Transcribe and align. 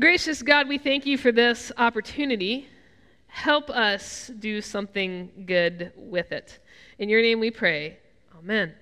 Gracious 0.00 0.42
God, 0.42 0.68
we 0.68 0.76
thank 0.76 1.06
you 1.06 1.16
for 1.16 1.30
this 1.30 1.70
opportunity. 1.78 2.66
Help 3.28 3.70
us 3.70 4.28
do 4.40 4.60
something 4.60 5.44
good 5.46 5.92
with 5.96 6.32
it. 6.32 6.58
In 6.98 7.08
your 7.08 7.22
name 7.22 7.38
we 7.38 7.52
pray. 7.52 7.98
Amen. 8.36 8.74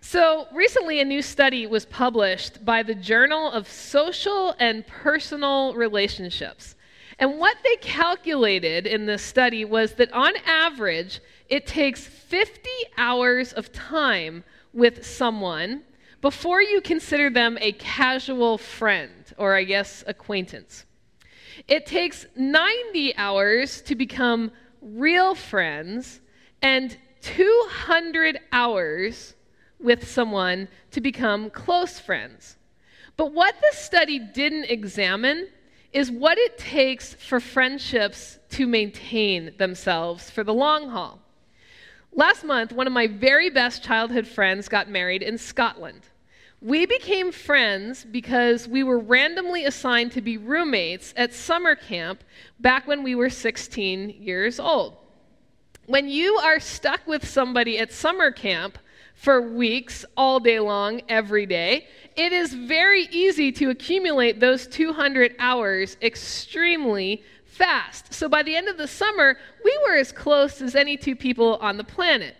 So, 0.00 0.46
recently, 0.50 1.00
a 1.00 1.04
new 1.04 1.20
study 1.20 1.66
was 1.66 1.84
published 1.84 2.64
by 2.64 2.82
the 2.84 2.94
Journal 2.94 3.52
of 3.52 3.68
Social 3.68 4.54
and 4.58 4.86
Personal 4.86 5.74
Relationships. 5.74 6.74
And 7.18 7.38
what 7.38 7.58
they 7.62 7.76
calculated 7.76 8.86
in 8.86 9.04
this 9.04 9.22
study 9.22 9.66
was 9.66 9.92
that 9.96 10.10
on 10.14 10.32
average, 10.46 11.20
it 11.50 11.66
takes 11.66 12.00
50 12.00 12.70
hours 12.96 13.52
of 13.52 13.72
time 13.74 14.42
with 14.72 15.04
someone 15.04 15.82
before 16.22 16.62
you 16.62 16.80
consider 16.80 17.28
them 17.28 17.58
a 17.60 17.72
casual 17.72 18.56
friend 18.56 19.15
or, 19.38 19.54
I 19.54 19.64
guess, 19.64 20.04
acquaintance. 20.06 20.84
It 21.68 21.86
takes 21.86 22.26
90 22.36 23.16
hours 23.16 23.80
to 23.82 23.94
become 23.94 24.52
real 24.80 25.34
friends 25.34 26.20
and 26.62 26.96
200 27.22 28.40
hours 28.52 29.34
with 29.80 30.08
someone 30.08 30.68
to 30.90 31.00
become 31.00 31.50
close 31.50 31.98
friends. 31.98 32.56
But 33.16 33.32
what 33.32 33.54
this 33.60 33.78
study 33.78 34.18
didn't 34.18 34.64
examine 34.64 35.48
is 35.92 36.10
what 36.10 36.38
it 36.38 36.58
takes 36.58 37.14
for 37.14 37.40
friendships 37.40 38.38
to 38.50 38.66
maintain 38.66 39.54
themselves 39.56 40.30
for 40.30 40.44
the 40.44 40.52
long 40.52 40.90
haul. 40.90 41.20
Last 42.12 42.44
month, 42.44 42.72
one 42.72 42.86
of 42.86 42.92
my 42.92 43.06
very 43.06 43.50
best 43.50 43.82
childhood 43.82 44.26
friends 44.26 44.68
got 44.68 44.88
married 44.88 45.22
in 45.22 45.38
Scotland. 45.38 46.02
We 46.62 46.86
became 46.86 47.32
friends 47.32 48.04
because 48.04 48.66
we 48.66 48.82
were 48.82 48.98
randomly 48.98 49.66
assigned 49.66 50.12
to 50.12 50.22
be 50.22 50.38
roommates 50.38 51.12
at 51.16 51.34
summer 51.34 51.76
camp 51.76 52.24
back 52.58 52.86
when 52.86 53.02
we 53.02 53.14
were 53.14 53.28
16 53.28 54.10
years 54.10 54.58
old. 54.58 54.96
When 55.86 56.08
you 56.08 56.34
are 56.36 56.58
stuck 56.58 57.06
with 57.06 57.28
somebody 57.28 57.78
at 57.78 57.92
summer 57.92 58.30
camp 58.30 58.78
for 59.14 59.40
weeks, 59.40 60.04
all 60.16 60.40
day 60.40 60.58
long, 60.58 61.02
every 61.08 61.46
day, 61.46 61.88
it 62.16 62.32
is 62.32 62.52
very 62.52 63.06
easy 63.10 63.52
to 63.52 63.70
accumulate 63.70 64.40
those 64.40 64.66
200 64.66 65.36
hours 65.38 65.96
extremely 66.00 67.22
fast. 67.44 68.12
So 68.12 68.28
by 68.28 68.42
the 68.42 68.56
end 68.56 68.68
of 68.68 68.78
the 68.78 68.88
summer, 68.88 69.36
we 69.62 69.78
were 69.86 69.96
as 69.96 70.10
close 70.10 70.60
as 70.62 70.74
any 70.74 70.96
two 70.96 71.14
people 71.16 71.56
on 71.56 71.76
the 71.76 71.84
planet. 71.84 72.34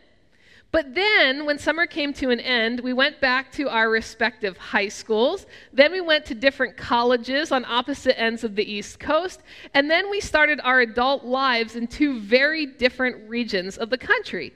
But 0.72 0.95
then, 0.95 1.47
when 1.47 1.59
summer 1.59 1.86
came 1.86 2.12
to 2.14 2.31
an 2.31 2.41
end, 2.41 2.81
we 2.81 2.92
went 2.92 3.20
back 3.20 3.50
to 3.53 3.69
our 3.69 3.89
respective 3.89 4.59
high 4.59 4.89
schools. 4.89 5.47
Then 5.72 5.92
we 5.92 6.00
went 6.00 6.27
to 6.27 6.34
different 6.34 6.77
colleges 6.77 7.53
on 7.53 7.64
opposite 7.64 8.20
ends 8.20 8.45
of 8.45 8.56
the 8.56 8.70
East 8.70 8.98
Coast. 9.00 9.42
And 9.75 9.91
then 9.91 10.11
we 10.11 10.20
started 10.20 10.61
our 10.62 10.81
adult 10.81 11.25
lives 11.25 11.77
in 11.77 11.87
two 11.87 12.20
very 12.20 12.67
different 12.67 13.28
regions 13.28 13.78
of 13.78 13.91
the 13.91 13.98
country. 13.98 14.53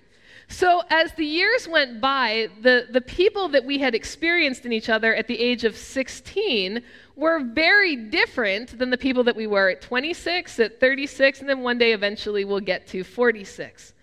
So, 0.48 0.82
as 0.90 1.12
the 1.12 1.24
years 1.24 1.68
went 1.68 2.00
by, 2.00 2.48
the, 2.60 2.88
the 2.90 3.00
people 3.00 3.48
that 3.50 3.64
we 3.64 3.78
had 3.78 3.94
experienced 3.94 4.66
in 4.66 4.72
each 4.72 4.88
other 4.88 5.14
at 5.14 5.28
the 5.28 5.38
age 5.38 5.62
of 5.62 5.76
16 5.76 6.82
were 7.14 7.38
very 7.38 7.94
different 7.94 8.76
than 8.76 8.90
the 8.90 8.98
people 8.98 9.22
that 9.24 9.36
we 9.36 9.46
were 9.46 9.68
at 9.70 9.80
26, 9.80 10.58
at 10.58 10.80
36, 10.80 11.40
and 11.40 11.48
then 11.48 11.60
one 11.60 11.78
day 11.78 11.92
eventually 11.92 12.44
we'll 12.44 12.58
get 12.58 12.88
to 12.88 13.04
46. 13.04 13.94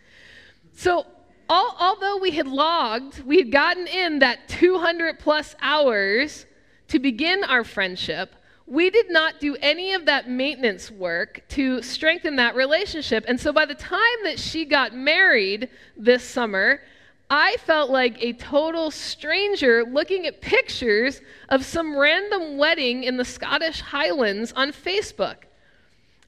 So, 0.74 1.06
all, 1.50 1.76
although 1.80 2.18
we 2.18 2.32
had 2.32 2.48
logged, 2.48 3.24
we 3.24 3.38
had 3.38 3.52
gotten 3.52 3.88
in 3.88 4.20
that 4.20 4.48
200 4.48 5.20
plus 5.20 5.56
hours 5.62 6.46
to 6.90 7.00
begin 7.00 7.44
our 7.44 7.64
friendship, 7.64 8.34
we 8.66 8.90
did 8.90 9.10
not 9.10 9.40
do 9.40 9.56
any 9.62 9.94
of 9.94 10.06
that 10.06 10.30
maintenance 10.30 10.92
work 10.92 11.42
to 11.50 11.82
strengthen 11.82 12.36
that 12.36 12.56
relationship. 12.56 13.24
And 13.28 13.40
so 13.40 13.54
by 13.54 13.66
the 13.66 13.76
time 13.76 14.24
that 14.24 14.40
she 14.40 14.66
got 14.66 14.94
married 14.94 15.70
this 15.96 16.24
summer, 16.24 16.82
I 17.30 17.58
felt 17.66 17.90
like 17.90 18.22
a 18.22 18.34
total 18.34 18.92
stranger 18.92 19.84
looking 19.84 20.28
at 20.28 20.42
pictures 20.42 21.22
of 21.50 21.66
some 21.66 21.98
random 21.98 22.58
wedding 22.58 23.04
in 23.04 23.18
the 23.18 23.26
Scottish 23.26 23.82
Highlands 23.82 24.54
on 24.54 24.72
Facebook. 24.72 25.47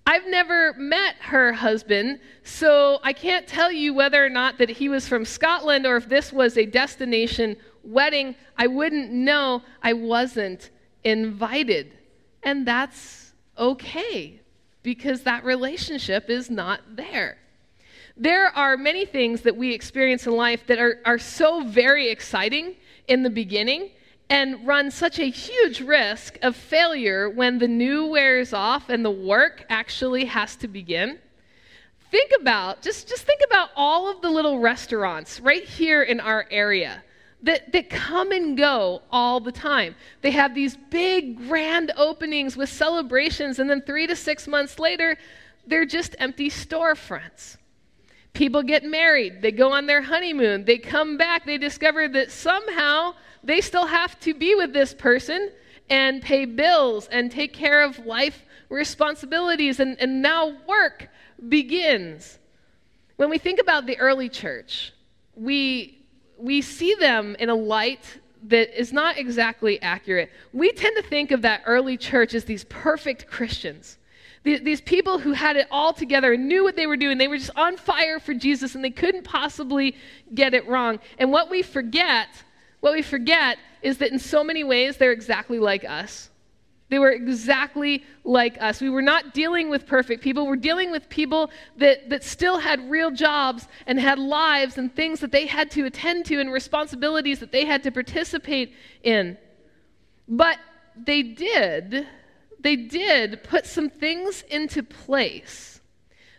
I've 0.10 0.26
never 0.26 0.74
met 0.74 1.18
her 1.20 1.54
husband, 1.54 2.20
so 2.42 2.98
I 3.04 3.14
can't 3.14 3.46
tell 3.46 3.72
you 3.72 3.94
whether 3.94 4.26
or 4.26 4.30
not 4.30 4.58
that 4.58 4.68
he 4.68 4.90
was 4.90 5.08
from 5.08 5.24
Scotland 5.24 5.86
or 5.86 5.98
if 5.98 6.10
this 6.10 6.34
was 6.34 6.58
a 6.58 6.66
destination 6.66 7.56
wedding. 7.84 8.34
I 8.58 8.66
wouldn't 8.66 9.12
know. 9.12 9.62
I 9.84 9.94
wasn't 9.94 10.72
invited. 11.04 11.94
And 12.42 12.68
that's 12.68 13.34
okay 13.56 14.42
because 14.82 15.22
that 15.22 15.46
relationship 15.46 16.28
is 16.28 16.50
not 16.50 16.82
there. 16.96 17.38
There 18.18 18.48
are 18.48 18.78
many 18.78 19.06
things 19.06 19.42
that 19.42 19.56
we 19.56 19.76
experience 19.76 20.26
in 20.26 20.36
life 20.36 20.66
that 20.66 20.80
are, 20.80 21.02
are 21.06 21.20
so 21.20 21.64
very 21.66 22.10
exciting 22.10 22.78
in 23.08 23.22
the 23.22 23.30
beginning 23.30 23.92
and 24.30 24.66
run 24.66 24.92
such 24.92 25.18
a 25.20 25.30
huge 25.30 25.82
risk 25.82 26.38
of 26.42 26.56
failure 26.56 27.30
when 27.30 27.58
the 27.58 27.68
new 27.68 28.06
wears 28.06 28.54
off 28.54 28.90
and 28.90 29.04
the 29.04 29.10
work 29.10 29.66
actually 29.70 30.26
has 30.26 30.56
to 30.58 30.68
begin. 30.68 31.18
Think 32.12 32.32
about, 32.40 32.82
just, 32.82 33.08
just 33.08 33.24
think 33.24 33.42
about 33.46 33.70
all 33.76 34.10
of 34.10 34.22
the 34.22 34.30
little 34.30 34.60
restaurants 34.60 35.40
right 35.40 35.64
here 35.64 36.04
in 36.04 36.20
our 36.20 36.46
area 36.52 37.04
that, 37.44 37.72
that 37.72 37.90
come 37.90 38.32
and 38.32 38.58
go 38.58 39.02
all 39.12 39.40
the 39.40 39.52
time. 39.52 39.96
They 40.22 40.32
have 40.32 40.54
these 40.54 40.76
big, 40.90 41.48
grand 41.48 41.92
openings 41.96 42.58
with 42.58 42.70
celebrations, 42.70 43.60
and 43.60 43.70
then 43.70 43.82
three 43.82 44.08
to 44.08 44.16
six 44.16 44.48
months 44.48 44.78
later, 44.80 45.18
they're 45.66 45.86
just 45.86 46.16
empty 46.20 46.50
storefronts. 46.50 47.58
People 48.34 48.62
get 48.62 48.84
married, 48.84 49.42
they 49.42 49.52
go 49.52 49.72
on 49.72 49.86
their 49.86 50.02
honeymoon, 50.02 50.66
they 50.66 50.78
come 50.78 51.18
back, 51.18 51.46
they 51.46 51.58
discover 51.58 52.08
that 52.10 52.32
somehow 52.32 53.14
they 53.44 53.62
still 53.62 53.86
have 53.86 54.20
to 54.22 54.34
be 54.34 54.56
with 54.56 54.74
this 54.74 54.94
person 54.94 55.52
and 55.90 56.22
pay 56.22 56.46
bills 56.46 57.08
and 57.08 57.32
take 57.32 57.54
care 57.54 57.84
of 57.84 58.06
life 58.06 58.44
responsibilities, 58.70 59.80
and, 59.80 60.00
and 60.00 60.22
now 60.22 60.56
work 60.68 61.10
begins. 61.48 62.38
When 63.18 63.30
we 63.30 63.38
think 63.38 63.60
about 63.60 63.86
the 63.86 63.98
early 63.98 64.30
church, 64.30 64.94
we, 65.36 66.00
we 66.38 66.62
see 66.62 66.94
them 66.96 67.36
in 67.40 67.50
a 67.50 67.56
light 67.56 68.20
that 68.44 68.80
is 68.80 68.94
not 68.94 69.18
exactly 69.18 69.82
accurate. 69.82 70.30
We 70.54 70.72
tend 70.72 70.96
to 70.98 71.04
think 71.04 71.32
of 71.32 71.42
that 71.42 71.64
early 71.66 71.98
church 71.98 72.34
as 72.34 72.46
these 72.46 72.64
perfect 72.66 73.28
Christians. 73.28 73.98
These 74.44 74.80
people 74.82 75.20
who 75.20 75.34
had 75.34 75.58
it 75.58 75.68
all 75.70 75.92
together 75.92 76.32
and 76.32 76.48
knew 76.48 76.64
what 76.64 76.78
they 76.78 76.88
were 76.88 76.96
doing. 76.96 77.18
They 77.18 77.28
were 77.28 77.38
just 77.38 77.52
on 77.58 77.76
fire 77.76 78.20
for 78.20 78.34
Jesus 78.34 78.74
and 78.74 78.84
they 78.84 78.90
couldn't 78.90 79.24
possibly 79.24 79.96
get 80.34 80.54
it 80.54 80.66
wrong. 80.66 81.00
And 81.18 81.30
what 81.30 81.50
we 81.50 81.62
forget 81.62 82.30
what 82.80 82.94
we 82.94 83.02
forget 83.02 83.58
is 83.82 83.98
that 83.98 84.12
in 84.12 84.20
so 84.20 84.44
many 84.44 84.64
ways, 84.64 84.98
they're 84.98 85.12
exactly 85.12 85.60
like 85.60 85.84
us. 85.84 86.30
They 86.90 86.98
were 86.98 87.12
exactly 87.12 88.04
like 88.24 88.60
us. 88.60 88.82
We 88.82 88.90
were 88.90 89.04
not 89.04 89.34
dealing 89.34 89.70
with 89.70 89.86
perfect 89.86 90.24
people. 90.24 90.48
We're 90.48 90.56
dealing 90.56 90.92
with 90.92 91.08
people 91.08 91.52
that, 91.78 92.10
that 92.10 92.24
still 92.24 92.58
had 92.58 92.90
real 92.90 93.12
jobs 93.12 93.68
and 93.86 94.00
had 94.00 94.18
lives 94.18 94.78
and 94.78 94.94
things 94.94 95.20
that 95.20 95.32
they 95.32 95.46
had 95.46 95.70
to 95.72 95.86
attend 95.86 96.26
to 96.26 96.40
and 96.40 96.52
responsibilities 96.52 97.40
that 97.40 97.52
they 97.52 97.66
had 97.66 97.84
to 97.84 97.92
participate 97.92 98.74
in. 99.04 99.38
But 100.28 100.58
they 100.96 101.22
did, 101.22 102.08
they 102.60 102.76
did 102.76 103.44
put 103.44 103.68
some 103.68 103.90
things 103.90 104.44
into 104.50 104.82
place 104.82 105.82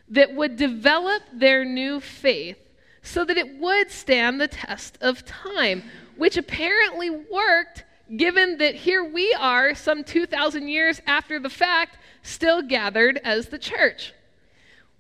that 0.09 0.35
would 0.35 0.57
develop 0.57 1.23
their 1.33 1.65
new 1.65 2.01
faith 2.01 2.59
so 3.03 3.25
that 3.25 3.39
it 3.39 3.59
would 3.59 3.91
stand 3.91 4.41
the 4.41 4.49
test 4.49 4.99
of 5.01 5.25
time 5.25 5.85
which 6.21 6.37
apparently 6.37 7.09
worked 7.09 7.83
given 8.15 8.59
that 8.59 8.75
here 8.75 9.03
we 9.03 9.33
are, 9.41 9.75
some 9.75 10.05
2,000 10.05 10.69
years 10.69 11.01
after 11.07 11.39
the 11.39 11.49
fact, 11.49 11.97
still 12.21 12.61
gathered 12.61 13.19
as 13.25 13.49
the 13.49 13.59
church. 13.59 14.13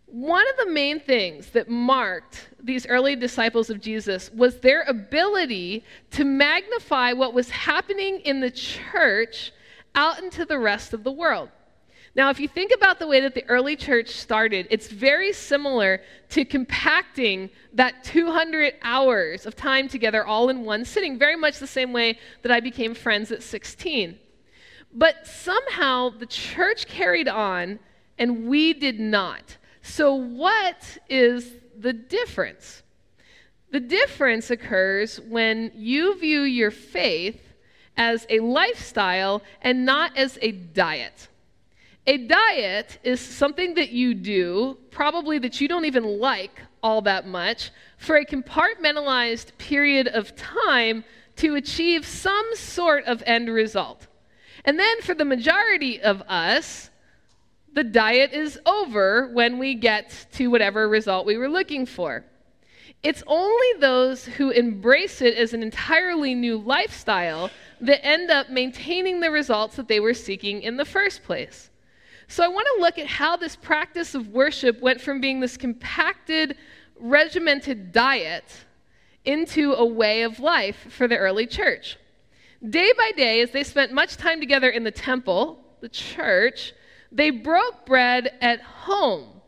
One 0.06 0.48
of 0.48 0.56
the 0.56 0.72
main 0.72 0.98
things 0.98 1.50
that 1.50 1.68
marked 1.68 2.48
these 2.58 2.86
early 2.86 3.16
disciples 3.16 3.68
of 3.68 3.82
Jesus 3.82 4.32
was 4.32 4.60
their 4.60 4.80
ability 4.84 5.84
to 6.12 6.24
magnify 6.24 7.12
what 7.12 7.34
was 7.34 7.50
happening 7.50 8.20
in 8.20 8.40
the 8.40 8.50
church 8.50 9.52
out 9.94 10.22
into 10.22 10.46
the 10.46 10.58
rest 10.58 10.94
of 10.94 11.04
the 11.04 11.12
world. 11.12 11.50
Now, 12.16 12.28
if 12.30 12.40
you 12.40 12.48
think 12.48 12.72
about 12.74 12.98
the 12.98 13.06
way 13.06 13.20
that 13.20 13.34
the 13.34 13.48
early 13.48 13.76
church 13.76 14.08
started, 14.08 14.66
it's 14.70 14.88
very 14.88 15.32
similar 15.32 16.02
to 16.30 16.44
compacting 16.44 17.50
that 17.74 18.02
200 18.02 18.74
hours 18.82 19.46
of 19.46 19.54
time 19.54 19.86
together 19.86 20.26
all 20.26 20.48
in 20.48 20.64
one 20.64 20.84
sitting, 20.84 21.18
very 21.18 21.36
much 21.36 21.58
the 21.58 21.68
same 21.68 21.92
way 21.92 22.18
that 22.42 22.50
I 22.50 22.58
became 22.58 22.94
friends 22.94 23.30
at 23.30 23.44
16. 23.44 24.18
But 24.92 25.24
somehow 25.24 26.10
the 26.10 26.26
church 26.26 26.86
carried 26.86 27.28
on 27.28 27.78
and 28.18 28.48
we 28.48 28.72
did 28.72 28.98
not. 28.98 29.56
So, 29.82 30.14
what 30.14 30.98
is 31.08 31.54
the 31.78 31.92
difference? 31.92 32.82
The 33.70 33.80
difference 33.80 34.50
occurs 34.50 35.20
when 35.20 35.70
you 35.76 36.18
view 36.18 36.42
your 36.42 36.72
faith 36.72 37.40
as 37.96 38.26
a 38.28 38.40
lifestyle 38.40 39.42
and 39.62 39.84
not 39.86 40.16
as 40.16 40.38
a 40.42 40.50
diet. 40.52 41.28
A 42.06 42.16
diet 42.16 42.98
is 43.02 43.20
something 43.20 43.74
that 43.74 43.90
you 43.90 44.14
do, 44.14 44.78
probably 44.90 45.38
that 45.38 45.60
you 45.60 45.68
don't 45.68 45.84
even 45.84 46.18
like 46.18 46.60
all 46.82 47.02
that 47.02 47.26
much, 47.26 47.70
for 47.98 48.16
a 48.16 48.24
compartmentalized 48.24 49.56
period 49.58 50.08
of 50.08 50.34
time 50.34 51.04
to 51.36 51.54
achieve 51.56 52.06
some 52.06 52.54
sort 52.54 53.04
of 53.04 53.22
end 53.26 53.48
result. 53.48 54.06
And 54.64 54.78
then 54.78 55.00
for 55.02 55.14
the 55.14 55.24
majority 55.24 56.00
of 56.00 56.22
us, 56.22 56.90
the 57.72 57.84
diet 57.84 58.32
is 58.32 58.58
over 58.66 59.28
when 59.32 59.58
we 59.58 59.74
get 59.74 60.26
to 60.32 60.48
whatever 60.48 60.88
result 60.88 61.26
we 61.26 61.36
were 61.36 61.48
looking 61.48 61.86
for. 61.86 62.24
It's 63.02 63.22
only 63.26 63.78
those 63.78 64.24
who 64.24 64.50
embrace 64.50 65.22
it 65.22 65.34
as 65.36 65.54
an 65.54 65.62
entirely 65.62 66.34
new 66.34 66.58
lifestyle 66.58 67.50
that 67.80 68.04
end 68.04 68.30
up 68.30 68.50
maintaining 68.50 69.20
the 69.20 69.30
results 69.30 69.76
that 69.76 69.88
they 69.88 70.00
were 70.00 70.12
seeking 70.12 70.62
in 70.62 70.76
the 70.76 70.84
first 70.84 71.22
place. 71.22 71.69
So 72.30 72.44
I 72.44 72.48
want 72.48 72.68
to 72.76 72.80
look 72.80 72.96
at 73.00 73.08
how 73.08 73.36
this 73.36 73.56
practice 73.56 74.14
of 74.14 74.28
worship 74.28 74.80
went 74.80 75.00
from 75.00 75.20
being 75.20 75.40
this 75.40 75.56
compacted, 75.56 76.56
regimented 77.00 77.90
diet 77.90 78.44
into 79.24 79.72
a 79.72 79.84
way 79.84 80.22
of 80.22 80.38
life 80.38 80.86
for 80.90 81.08
the 81.08 81.16
early 81.16 81.48
church. 81.48 81.98
Day 82.68 82.92
by 82.96 83.10
day, 83.16 83.40
as 83.40 83.50
they 83.50 83.64
spent 83.64 83.92
much 83.92 84.16
time 84.16 84.38
together 84.38 84.70
in 84.70 84.84
the 84.84 84.92
temple, 84.92 85.58
the 85.80 85.88
church, 85.88 86.72
they 87.10 87.30
broke 87.30 87.84
bread 87.84 88.38
at 88.40 88.62
home. 88.62 89.40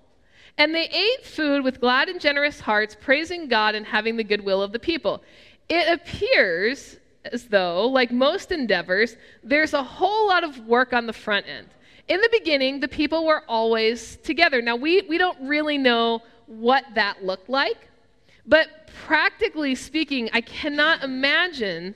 And 0.59 0.75
they 0.75 0.89
ate 0.89 1.25
food 1.25 1.63
with 1.63 1.81
glad 1.81 2.09
and 2.09 2.21
generous 2.21 2.59
hearts, 2.59 2.97
praising 3.01 3.47
God 3.47 3.77
and 3.77 3.87
having 3.87 4.17
the 4.17 4.25
goodwill 4.25 4.61
of 4.61 4.73
the 4.73 4.81
people. 4.81 5.23
It 5.69 5.87
appears 5.89 6.97
as 7.27 7.45
though, 7.45 7.87
like 7.87 8.11
most 8.11 8.51
endeavors, 8.51 9.17
there's 9.45 9.73
a 9.73 9.85
whole 9.85 10.27
lot 10.27 10.43
of 10.43 10.67
work 10.67 10.93
on 10.93 11.07
the 11.07 11.13
front 11.13 11.47
end. 11.47 11.69
In 12.09 12.21
the 12.21 12.29
beginning, 12.33 12.81
the 12.81 12.89
people 12.89 13.25
were 13.25 13.43
always 13.49 14.17
together. 14.17 14.61
Now, 14.61 14.77
we, 14.77 15.03
we 15.03 15.19
don't 15.19 15.39
really 15.41 15.79
know 15.79 16.23
what 16.47 16.85
that 16.95 17.25
looked 17.25 17.49
like, 17.49 17.89
but 18.47 18.69
practically 19.07 19.75
speaking, 19.75 20.29
I 20.33 20.41
cannot 20.41 21.03
imagine 21.03 21.95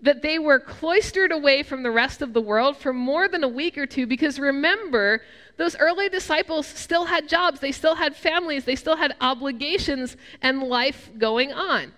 that 0.00 0.22
they 0.22 0.38
were 0.38 0.60
cloistered 0.60 1.32
away 1.32 1.62
from 1.62 1.82
the 1.82 1.90
rest 1.90 2.22
of 2.22 2.32
the 2.32 2.40
world 2.40 2.76
for 2.76 2.92
more 2.92 3.28
than 3.28 3.42
a 3.42 3.48
week 3.48 3.76
or 3.76 3.84
two 3.84 4.06
because 4.06 4.38
remember, 4.38 5.22
those 5.56 5.76
early 5.76 6.08
disciples 6.08 6.66
still 6.66 7.04
had 7.04 7.28
jobs, 7.28 7.58
they 7.58 7.72
still 7.72 7.96
had 7.96 8.14
families, 8.14 8.64
they 8.64 8.76
still 8.76 8.96
had 8.96 9.16
obligations 9.20 10.16
and 10.40 10.62
life 10.62 11.10
going 11.18 11.52
on. 11.52 11.92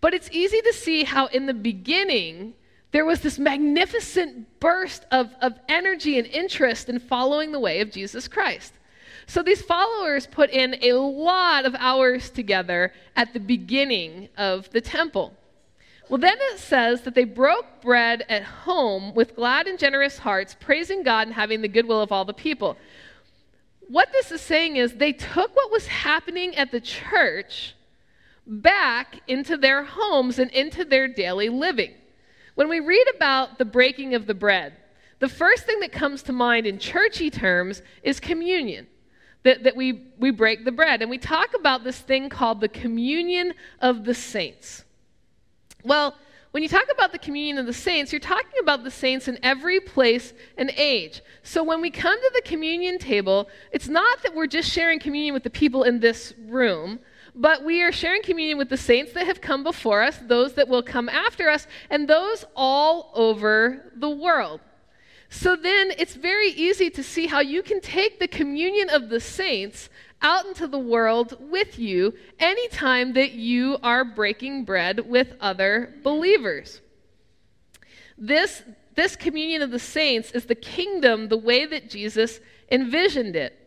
But 0.00 0.14
it's 0.14 0.30
easy 0.32 0.62
to 0.62 0.72
see 0.72 1.04
how 1.04 1.26
in 1.26 1.44
the 1.44 1.54
beginning, 1.54 2.54
there 2.92 3.04
was 3.04 3.20
this 3.20 3.38
magnificent 3.38 4.60
burst 4.60 5.04
of, 5.10 5.30
of 5.42 5.58
energy 5.68 6.18
and 6.18 6.26
interest 6.26 6.88
in 6.88 6.98
following 6.98 7.52
the 7.52 7.60
way 7.60 7.80
of 7.80 7.90
Jesus 7.90 8.28
Christ. 8.28 8.72
So 9.26 9.42
these 9.42 9.62
followers 9.62 10.26
put 10.26 10.50
in 10.50 10.76
a 10.82 10.92
lot 10.92 11.66
of 11.66 11.74
hours 11.74 12.30
together 12.30 12.92
at 13.16 13.32
the 13.32 13.40
beginning 13.40 14.28
of 14.36 14.70
the 14.70 14.80
temple. 14.80 15.34
Well, 16.08 16.18
then 16.18 16.36
it 16.40 16.60
says 16.60 17.02
that 17.02 17.16
they 17.16 17.24
broke 17.24 17.82
bread 17.82 18.24
at 18.28 18.44
home 18.44 19.12
with 19.14 19.34
glad 19.34 19.66
and 19.66 19.78
generous 19.78 20.18
hearts, 20.18 20.56
praising 20.58 21.02
God 21.02 21.26
and 21.26 21.34
having 21.34 21.62
the 21.62 21.68
goodwill 21.68 22.00
of 22.00 22.12
all 22.12 22.24
the 22.24 22.32
people. 22.32 22.76
What 23.88 24.12
this 24.12 24.30
is 24.30 24.40
saying 24.40 24.76
is 24.76 24.94
they 24.94 25.12
took 25.12 25.54
what 25.56 25.72
was 25.72 25.88
happening 25.88 26.54
at 26.54 26.70
the 26.70 26.80
church 26.80 27.74
back 28.46 29.20
into 29.26 29.56
their 29.56 29.82
homes 29.82 30.38
and 30.38 30.50
into 30.52 30.84
their 30.84 31.08
daily 31.08 31.48
living. 31.48 31.94
When 32.56 32.68
we 32.68 32.80
read 32.80 33.06
about 33.14 33.58
the 33.58 33.64
breaking 33.64 34.14
of 34.14 34.26
the 34.26 34.34
bread, 34.34 34.72
the 35.18 35.28
first 35.28 35.64
thing 35.64 35.78
that 35.80 35.92
comes 35.92 36.22
to 36.24 36.32
mind 36.32 36.66
in 36.66 36.78
churchy 36.78 37.30
terms 37.30 37.82
is 38.02 38.18
communion. 38.18 38.88
That, 39.44 39.62
that 39.62 39.76
we, 39.76 40.08
we 40.18 40.32
break 40.32 40.64
the 40.64 40.72
bread. 40.72 41.02
And 41.02 41.10
we 41.10 41.18
talk 41.18 41.54
about 41.54 41.84
this 41.84 42.00
thing 42.00 42.28
called 42.28 42.60
the 42.60 42.68
communion 42.68 43.54
of 43.80 44.04
the 44.04 44.14
saints. 44.14 44.84
Well, 45.84 46.16
when 46.50 46.64
you 46.64 46.68
talk 46.68 46.86
about 46.90 47.12
the 47.12 47.18
communion 47.18 47.58
of 47.58 47.66
the 47.66 47.72
saints, 47.72 48.12
you're 48.12 48.18
talking 48.18 48.58
about 48.60 48.82
the 48.82 48.90
saints 48.90 49.28
in 49.28 49.38
every 49.44 49.78
place 49.78 50.32
and 50.56 50.72
age. 50.76 51.22
So 51.42 51.62
when 51.62 51.80
we 51.80 51.90
come 51.90 52.18
to 52.18 52.30
the 52.34 52.42
communion 52.48 52.98
table, 52.98 53.48
it's 53.70 53.86
not 53.86 54.22
that 54.22 54.34
we're 54.34 54.46
just 54.46 54.72
sharing 54.72 54.98
communion 54.98 55.34
with 55.34 55.44
the 55.44 55.50
people 55.50 55.84
in 55.84 56.00
this 56.00 56.34
room, 56.48 56.98
but 57.36 57.62
we 57.62 57.82
are 57.82 57.92
sharing 57.92 58.22
communion 58.22 58.56
with 58.56 58.70
the 58.70 58.78
saints 58.78 59.12
that 59.12 59.26
have 59.26 59.42
come 59.42 59.62
before 59.62 60.02
us, 60.02 60.18
those 60.26 60.54
that 60.54 60.68
will 60.68 60.82
come 60.82 61.08
after 61.10 61.50
us, 61.50 61.66
and 61.90 62.08
those 62.08 62.46
all 62.56 63.12
over 63.14 63.92
the 63.94 64.08
world. 64.08 64.60
So 65.28 65.54
then 65.54 65.92
it's 65.98 66.14
very 66.14 66.48
easy 66.48 66.88
to 66.90 67.02
see 67.02 67.26
how 67.26 67.40
you 67.40 67.62
can 67.62 67.80
take 67.80 68.18
the 68.18 68.28
communion 68.28 68.88
of 68.88 69.10
the 69.10 69.20
saints 69.20 69.90
out 70.22 70.46
into 70.46 70.66
the 70.66 70.78
world 70.78 71.36
with 71.38 71.78
you 71.78 72.14
anytime 72.38 73.12
that 73.12 73.32
you 73.32 73.76
are 73.82 74.04
breaking 74.04 74.64
bread 74.64 75.00
with 75.00 75.34
other 75.38 75.94
believers. 76.02 76.80
This, 78.16 78.62
this 78.94 79.14
communion 79.14 79.60
of 79.60 79.70
the 79.70 79.78
saints 79.78 80.30
is 80.30 80.46
the 80.46 80.54
kingdom 80.54 81.28
the 81.28 81.36
way 81.36 81.66
that 81.66 81.90
Jesus 81.90 82.40
envisioned 82.70 83.36
it. 83.36 83.65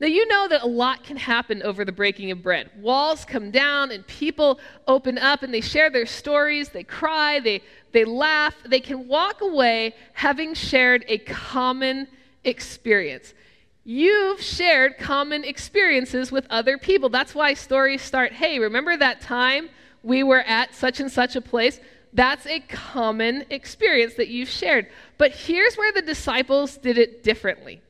Now, 0.00 0.06
you 0.06 0.28
know 0.28 0.46
that 0.48 0.62
a 0.62 0.66
lot 0.66 1.02
can 1.02 1.16
happen 1.16 1.62
over 1.62 1.84
the 1.84 1.90
breaking 1.90 2.30
of 2.30 2.40
bread. 2.40 2.70
Walls 2.78 3.24
come 3.24 3.50
down 3.50 3.90
and 3.90 4.06
people 4.06 4.60
open 4.86 5.18
up 5.18 5.42
and 5.42 5.52
they 5.52 5.60
share 5.60 5.90
their 5.90 6.06
stories, 6.06 6.68
they 6.68 6.84
cry, 6.84 7.40
they, 7.40 7.62
they 7.92 8.04
laugh. 8.04 8.54
They 8.64 8.78
can 8.78 9.08
walk 9.08 9.40
away 9.40 9.96
having 10.12 10.54
shared 10.54 11.04
a 11.08 11.18
common 11.18 12.06
experience. 12.44 13.34
You've 13.82 14.40
shared 14.40 14.98
common 14.98 15.42
experiences 15.42 16.30
with 16.30 16.46
other 16.48 16.78
people. 16.78 17.08
That's 17.08 17.34
why 17.34 17.54
stories 17.54 18.02
start 18.02 18.32
hey, 18.32 18.60
remember 18.60 18.96
that 18.96 19.20
time 19.20 19.68
we 20.04 20.22
were 20.22 20.42
at 20.42 20.74
such 20.74 21.00
and 21.00 21.10
such 21.10 21.34
a 21.34 21.40
place? 21.40 21.80
That's 22.12 22.46
a 22.46 22.60
common 22.60 23.46
experience 23.50 24.14
that 24.14 24.28
you've 24.28 24.48
shared. 24.48 24.88
But 25.16 25.32
here's 25.32 25.74
where 25.76 25.92
the 25.92 26.02
disciples 26.02 26.76
did 26.76 26.98
it 26.98 27.24
differently 27.24 27.80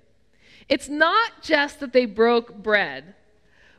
it's 0.68 0.88
not 0.88 1.42
just 1.42 1.80
that 1.80 1.92
they 1.92 2.06
broke 2.06 2.54
bread, 2.62 3.14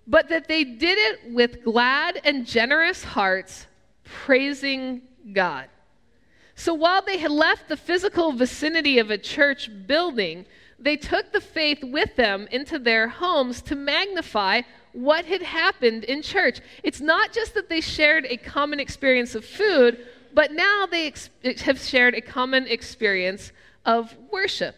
but 0.08 0.30
that 0.30 0.48
they 0.48 0.64
did 0.64 0.98
it 0.98 1.34
with 1.34 1.64
glad 1.64 2.20
and 2.24 2.46
generous 2.46 3.04
hearts, 3.04 3.68
praising 4.04 5.02
God. 5.34 5.68
So 6.56 6.74
while 6.74 7.02
they 7.02 7.18
had 7.18 7.32
left 7.32 7.70
the 7.70 7.78
physical 7.78 8.34
vicinity 8.34 8.98
of 8.98 9.12
a 9.12 9.18
church 9.18 9.70
building, 9.88 10.46
they 10.80 10.98
took 10.98 11.32
the 11.32 11.42
faith 11.42 11.84
with 11.84 12.16
them 12.16 12.48
into 12.52 12.80
their 12.80 13.08
homes 13.08 13.62
to 13.64 13.76
magnify 13.76 14.64
what 14.94 15.26
had 15.26 15.42
happened 15.42 16.04
in 16.06 16.22
church. 16.22 16.60
It's 16.84 17.02
not 17.02 17.32
just 17.32 17.54
that 17.54 17.70
they 17.70 17.82
shared 17.82 18.26
a 18.26 18.38
common 18.38 18.80
experience 18.80 19.36
of 19.36 19.46
food, 19.46 20.06
but 20.34 20.52
now 20.52 20.86
they 20.90 21.08
ex- 21.08 21.30
have 21.62 21.80
shared 21.80 22.16
a 22.16 22.22
common 22.22 22.68
experience 22.68 23.52
of 23.86 24.16
worship. 24.32 24.76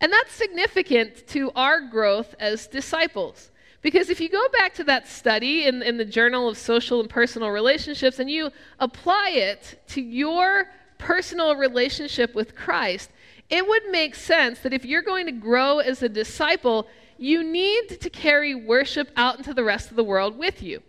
And 0.00 0.12
that's 0.12 0.32
significant 0.32 1.26
to 1.28 1.50
our 1.54 1.80
growth 1.80 2.34
as 2.38 2.66
disciples. 2.66 3.50
Because 3.82 4.08
if 4.08 4.20
you 4.20 4.30
go 4.30 4.48
back 4.48 4.72
to 4.74 4.84
that 4.84 5.06
study 5.06 5.66
in, 5.66 5.82
in 5.82 5.98
the 5.98 6.04
Journal 6.06 6.48
of 6.48 6.56
Social 6.56 7.00
and 7.00 7.08
Personal 7.08 7.50
Relationships 7.50 8.18
and 8.18 8.30
you 8.30 8.50
apply 8.80 9.30
it 9.30 9.82
to 9.88 10.00
your 10.00 10.70
personal 10.96 11.54
relationship 11.54 12.34
with 12.34 12.56
Christ, 12.56 13.10
it 13.50 13.68
would 13.68 13.82
make 13.90 14.14
sense 14.14 14.60
that 14.60 14.72
if 14.72 14.86
you're 14.86 15.02
going 15.02 15.26
to 15.26 15.32
grow 15.32 15.80
as 15.80 16.02
a 16.02 16.08
disciple, 16.08 16.88
you 17.18 17.44
need 17.44 18.00
to 18.00 18.08
carry 18.08 18.54
worship 18.54 19.10
out 19.16 19.36
into 19.36 19.52
the 19.52 19.64
rest 19.64 19.90
of 19.90 19.96
the 19.96 20.04
world 20.04 20.38
with 20.38 20.62
you. 20.62 20.82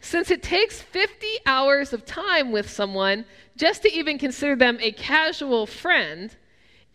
Since 0.00 0.30
it 0.30 0.42
takes 0.42 0.80
50 0.80 1.26
hours 1.46 1.92
of 1.92 2.04
time 2.04 2.52
with 2.52 2.70
someone 2.70 3.24
just 3.56 3.82
to 3.82 3.92
even 3.92 4.18
consider 4.18 4.54
them 4.54 4.78
a 4.80 4.92
casual 4.92 5.66
friend, 5.66 6.36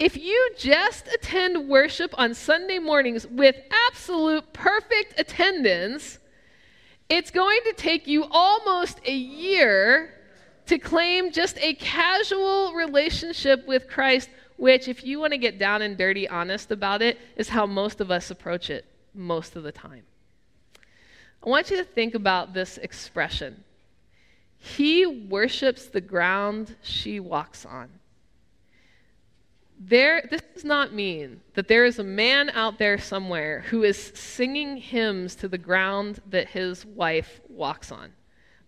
if 0.03 0.17
you 0.17 0.50
just 0.57 1.07
attend 1.13 1.69
worship 1.69 2.13
on 2.17 2.33
Sunday 2.33 2.77
mornings 2.77 3.25
with 3.25 3.55
absolute 3.88 4.51
perfect 4.51 5.17
attendance, 5.17 6.19
it's 7.07 7.31
going 7.31 7.62
to 7.63 7.74
take 7.77 8.05
you 8.05 8.25
almost 8.29 9.00
a 9.05 9.15
year 9.15 10.13
to 10.65 10.77
claim 10.77 11.31
just 11.31 11.57
a 11.62 11.75
casual 11.75 12.74
relationship 12.74 13.65
with 13.65 13.88
Christ 13.88 14.29
which, 14.57 14.89
if 14.89 15.05
you 15.05 15.19
want 15.19 15.31
to 15.31 15.38
get 15.38 15.57
down 15.57 15.81
and 15.81 15.98
dirty 15.98 16.27
honest 16.27 16.69
about 16.72 17.01
it, 17.01 17.17
is 17.38 17.48
how 17.48 17.65
most 17.65 18.01
of 18.01 18.12
us 18.12 18.29
approach 18.29 18.69
it 18.69 18.86
most 19.13 19.55
of 19.55 19.63
the 19.63 19.72
time. 19.72 20.03
I 21.45 21.50
want 21.50 21.72
you 21.72 21.77
to 21.77 21.83
think 21.86 22.13
about 22.13 22.53
this 22.53 22.77
expression 22.77 23.63
He 24.57 25.05
worships 25.05 25.86
the 25.86 26.01
ground 26.01 26.75
she 26.81 27.22
walks 27.22 27.65
on. 27.65 27.89
There, 29.80 30.27
this 30.30 30.42
does 30.53 30.63
not 30.63 30.94
mean 30.94 31.42
that 31.56 31.68
there 31.68 31.86
is 31.86 32.00
a 32.00 32.03
man 32.03 32.50
out 32.51 32.77
there 32.77 32.98
somewhere 32.98 33.62
who 33.70 33.84
is 33.84 33.98
singing 34.15 34.77
hymns 34.77 35.36
to 35.36 35.48
the 35.48 35.58
ground 35.58 36.22
that 36.30 36.50
his 36.50 36.86
wife 36.86 37.42
walks 37.50 37.92
on. 37.92 38.13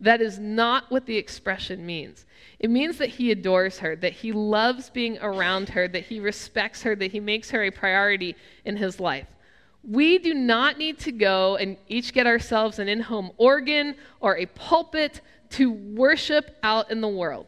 That 0.02 0.20
is 0.20 0.40
not 0.40 0.92
what 0.92 1.06
the 1.06 1.18
expression 1.18 1.86
means. 1.86 2.26
It 2.60 2.70
means 2.70 2.98
that 2.98 3.10
he 3.10 3.32
adores 3.32 3.80
her, 3.80 3.96
that 3.98 4.12
he 4.12 4.34
loves 4.34 4.90
being 4.90 5.18
around 5.20 5.70
her, 5.70 5.88
that 5.88 6.04
he 6.04 6.20
respects 6.20 6.84
her, 6.84 6.96
that 6.98 7.12
he 7.12 7.20
makes 7.20 7.50
her 7.52 7.64
a 7.64 7.72
priority 7.72 8.36
in 8.66 8.76
his 8.76 9.00
life. 9.00 9.28
We 9.84 10.18
do 10.18 10.34
not 10.34 10.78
need 10.78 11.00
to 11.00 11.12
go 11.12 11.58
and 11.58 11.78
each 11.88 12.12
get 12.12 12.28
ourselves 12.28 12.80
an 12.80 12.90
in 12.90 13.02
home 13.02 13.32
organ 13.38 13.96
or 14.20 14.38
a 14.38 14.48
pulpit 14.48 15.22
to 15.52 15.72
worship 15.72 16.58
out 16.64 16.92
in 16.92 17.02
the 17.02 17.08
world. 17.08 17.48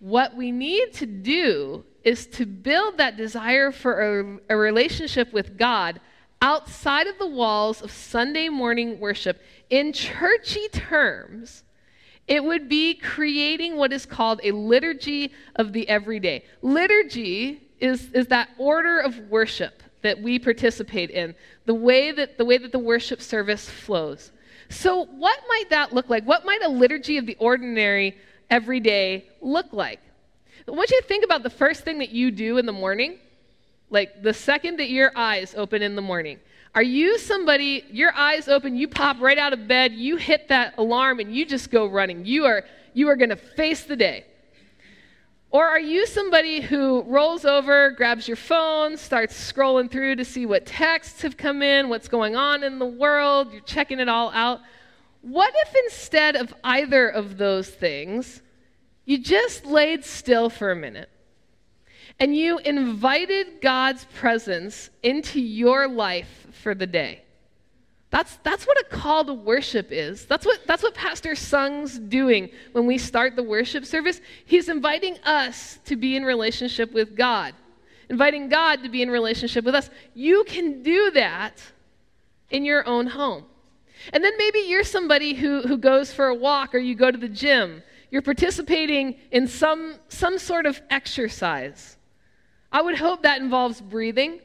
What 0.00 0.36
we 0.36 0.52
need 0.52 0.92
to 0.94 1.06
do 1.06 1.84
is 2.08 2.26
to 2.26 2.46
build 2.46 2.96
that 2.96 3.18
desire 3.18 3.70
for 3.70 4.40
a, 4.48 4.54
a 4.54 4.56
relationship 4.56 5.30
with 5.30 5.58
God 5.58 6.00
outside 6.40 7.06
of 7.06 7.18
the 7.18 7.26
walls 7.26 7.82
of 7.82 7.90
Sunday 7.90 8.48
morning 8.48 8.98
worship 8.98 9.42
in 9.68 9.92
churchy 9.92 10.68
terms. 10.68 11.64
It 12.26 12.42
would 12.42 12.66
be 12.66 12.94
creating 12.94 13.76
what 13.76 13.92
is 13.92 14.06
called 14.06 14.40
a 14.42 14.52
liturgy 14.52 15.32
of 15.56 15.74
the 15.74 15.86
everyday. 15.86 16.46
Liturgy 16.62 17.68
is, 17.78 18.10
is 18.14 18.28
that 18.28 18.48
order 18.56 19.00
of 19.00 19.18
worship 19.28 19.82
that 20.00 20.22
we 20.22 20.38
participate 20.38 21.10
in, 21.10 21.34
the 21.66 21.74
way 21.74 22.10
that 22.12 22.38
the 22.38 22.44
way 22.46 22.56
that 22.56 22.72
the 22.72 22.78
worship 22.78 23.20
service 23.20 23.68
flows. 23.68 24.32
So, 24.70 25.04
what 25.04 25.38
might 25.46 25.68
that 25.68 25.92
look 25.92 26.08
like? 26.08 26.24
What 26.24 26.46
might 26.46 26.62
a 26.62 26.70
liturgy 26.70 27.18
of 27.18 27.26
the 27.26 27.36
ordinary 27.38 28.16
everyday 28.48 29.28
look 29.42 29.66
like? 29.72 30.00
I 30.68 30.70
want 30.72 30.90
you 30.90 31.00
to 31.00 31.06
think 31.06 31.24
about 31.24 31.42
the 31.42 31.50
first 31.50 31.82
thing 31.82 31.98
that 31.98 32.10
you 32.10 32.30
do 32.30 32.58
in 32.58 32.66
the 32.66 32.72
morning, 32.72 33.18
like 33.88 34.22
the 34.22 34.34
second 34.34 34.78
that 34.78 34.90
your 34.90 35.10
eyes 35.16 35.54
open 35.56 35.80
in 35.80 35.96
the 35.96 36.02
morning. 36.02 36.38
Are 36.74 36.82
you 36.82 37.18
somebody, 37.18 37.84
your 37.90 38.14
eyes 38.14 38.48
open, 38.48 38.76
you 38.76 38.86
pop 38.86 39.18
right 39.18 39.38
out 39.38 39.54
of 39.54 39.66
bed, 39.66 39.92
you 39.94 40.16
hit 40.16 40.48
that 40.48 40.74
alarm, 40.76 41.20
and 41.20 41.34
you 41.34 41.46
just 41.46 41.70
go 41.70 41.86
running? 41.86 42.26
You 42.26 42.44
are, 42.44 42.64
you 42.92 43.08
are 43.08 43.16
going 43.16 43.30
to 43.30 43.36
face 43.36 43.84
the 43.84 43.96
day. 43.96 44.26
Or 45.50 45.66
are 45.66 45.80
you 45.80 46.06
somebody 46.06 46.60
who 46.60 47.02
rolls 47.04 47.46
over, 47.46 47.90
grabs 47.92 48.28
your 48.28 48.36
phone, 48.36 48.98
starts 48.98 49.52
scrolling 49.52 49.90
through 49.90 50.16
to 50.16 50.24
see 50.24 50.44
what 50.44 50.66
texts 50.66 51.22
have 51.22 51.38
come 51.38 51.62
in, 51.62 51.88
what's 51.88 52.08
going 52.08 52.36
on 52.36 52.62
in 52.62 52.78
the 52.78 52.86
world, 52.86 53.52
you're 53.52 53.62
checking 53.62 54.00
it 54.00 54.10
all 54.10 54.30
out? 54.34 54.60
What 55.22 55.54
if 55.56 55.74
instead 55.86 56.36
of 56.36 56.52
either 56.62 57.08
of 57.08 57.38
those 57.38 57.70
things, 57.70 58.42
you 59.08 59.16
just 59.16 59.64
laid 59.64 60.04
still 60.04 60.50
for 60.50 60.70
a 60.70 60.76
minute 60.76 61.08
and 62.20 62.36
you 62.36 62.58
invited 62.58 63.62
God's 63.62 64.04
presence 64.04 64.90
into 65.02 65.40
your 65.40 65.88
life 65.88 66.46
for 66.52 66.74
the 66.74 66.86
day? 66.86 67.22
That's, 68.10 68.36
that's 68.42 68.66
what 68.66 68.78
a 68.78 68.84
call 68.84 69.24
to 69.24 69.32
worship 69.32 69.88
is. 69.92 70.26
That's 70.26 70.44
what, 70.44 70.60
that's 70.66 70.82
what 70.82 70.92
Pastor 70.92 71.34
Sung's 71.34 71.98
doing 71.98 72.50
when 72.72 72.84
we 72.84 72.98
start 72.98 73.34
the 73.34 73.42
worship 73.42 73.86
service. 73.86 74.20
He's 74.44 74.68
inviting 74.68 75.16
us 75.24 75.78
to 75.86 75.96
be 75.96 76.14
in 76.14 76.22
relationship 76.22 76.92
with 76.92 77.16
God, 77.16 77.54
inviting 78.10 78.50
God 78.50 78.82
to 78.82 78.90
be 78.90 79.00
in 79.00 79.10
relationship 79.10 79.64
with 79.64 79.74
us. 79.74 79.88
You 80.12 80.44
can 80.46 80.82
do 80.82 81.12
that 81.12 81.62
in 82.50 82.66
your 82.66 82.86
own 82.86 83.06
home. 83.06 83.46
And 84.12 84.22
then 84.22 84.34
maybe 84.36 84.58
you're 84.58 84.84
somebody 84.84 85.32
who, 85.32 85.62
who 85.62 85.78
goes 85.78 86.12
for 86.12 86.26
a 86.26 86.34
walk 86.34 86.74
or 86.74 86.78
you 86.78 86.94
go 86.94 87.10
to 87.10 87.16
the 87.16 87.26
gym. 87.26 87.82
You're 88.10 88.22
participating 88.22 89.16
in 89.30 89.46
some, 89.46 89.96
some 90.08 90.38
sort 90.38 90.66
of 90.66 90.80
exercise. 90.90 91.96
I 92.72 92.82
would 92.82 92.98
hope 92.98 93.22
that 93.22 93.40
involves 93.40 93.80
breathing 93.80 94.40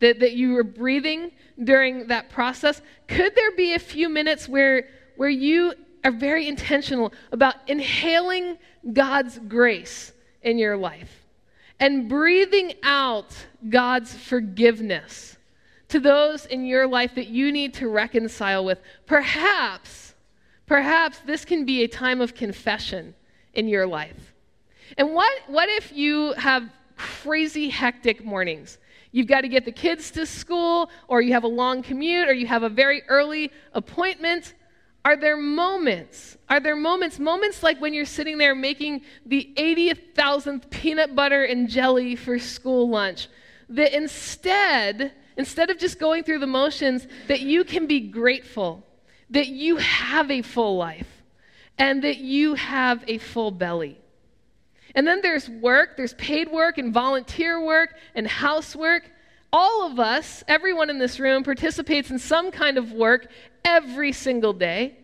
that, 0.00 0.20
that 0.20 0.32
you 0.32 0.52
were 0.52 0.64
breathing 0.64 1.32
during 1.62 2.06
that 2.08 2.30
process, 2.30 2.80
could 3.06 3.34
there 3.34 3.52
be 3.52 3.74
a 3.74 3.78
few 3.78 4.08
minutes 4.08 4.48
where, 4.48 4.88
where 5.16 5.28
you 5.28 5.74
are 6.04 6.12
very 6.12 6.46
intentional 6.46 7.12
about 7.32 7.56
inhaling 7.66 8.58
God's 8.92 9.38
grace 9.38 10.12
in 10.42 10.58
your 10.58 10.76
life 10.76 11.24
and 11.80 12.08
breathing 12.08 12.74
out 12.82 13.34
God's 13.68 14.14
forgiveness 14.14 15.36
to 15.88 16.00
those 16.00 16.46
in 16.46 16.64
your 16.64 16.86
life 16.86 17.14
that 17.14 17.28
you 17.28 17.50
need 17.50 17.74
to 17.74 17.88
reconcile 17.88 18.64
with? 18.64 18.80
Perhaps, 19.06 20.14
perhaps 20.68 21.18
this 21.20 21.44
can 21.44 21.64
be 21.64 21.82
a 21.82 21.88
time 21.88 22.20
of 22.20 22.34
confession 22.34 23.14
in 23.54 23.66
your 23.66 23.86
life. 23.86 24.34
And 24.96 25.14
what, 25.14 25.32
what 25.48 25.68
if 25.68 25.92
you 25.92 26.32
have 26.34 26.70
crazy 26.96 27.68
hectic 27.68 28.24
mornings? 28.24 28.78
You've 29.10 29.26
got 29.26 29.40
to 29.40 29.48
get 29.48 29.64
the 29.64 29.72
kids 29.72 30.10
to 30.12 30.26
school, 30.26 30.90
or 31.08 31.22
you 31.22 31.32
have 31.32 31.44
a 31.44 31.48
long 31.48 31.82
commute, 31.82 32.28
or 32.28 32.34
you 32.34 32.46
have 32.46 32.62
a 32.62 32.68
very 32.68 33.02
early 33.08 33.50
appointment. 33.72 34.54
Are 35.04 35.16
there 35.16 35.36
moments? 35.36 36.36
Are 36.50 36.60
there 36.60 36.76
moments, 36.76 37.18
moments 37.18 37.62
like 37.62 37.80
when 37.80 37.94
you're 37.94 38.04
sitting 38.04 38.36
there 38.36 38.54
making 38.54 39.02
the 39.24 39.52
80,000th 39.56 40.68
peanut 40.70 41.14
butter 41.14 41.44
and 41.44 41.68
jelly 41.68 42.14
for 42.16 42.38
school 42.38 42.90
lunch, 42.90 43.28
that 43.70 43.96
instead, 43.96 45.12
instead 45.38 45.70
of 45.70 45.78
just 45.78 45.98
going 45.98 46.24
through 46.24 46.40
the 46.40 46.46
motions, 46.46 47.06
that 47.28 47.40
you 47.40 47.64
can 47.64 47.86
be 47.86 48.00
grateful 48.00 48.84
that 49.30 49.48
you 49.48 49.76
have 49.76 50.30
a 50.30 50.42
full 50.42 50.76
life 50.76 51.22
and 51.78 52.02
that 52.04 52.18
you 52.18 52.54
have 52.54 53.04
a 53.06 53.18
full 53.18 53.50
belly? 53.50 53.98
And 54.94 55.06
then 55.06 55.20
there's 55.20 55.48
work, 55.48 55.96
there's 55.96 56.14
paid 56.14 56.50
work 56.50 56.78
and 56.78 56.92
volunteer 56.92 57.64
work 57.64 57.94
and 58.14 58.26
housework. 58.26 59.10
All 59.52 59.86
of 59.86 59.98
us, 59.98 60.42
everyone 60.48 60.90
in 60.90 60.98
this 60.98 61.20
room, 61.20 61.42
participates 61.44 62.10
in 62.10 62.18
some 62.18 62.50
kind 62.50 62.78
of 62.78 62.92
work 62.92 63.28
every 63.64 64.12
single 64.12 64.52
day. 64.52 64.96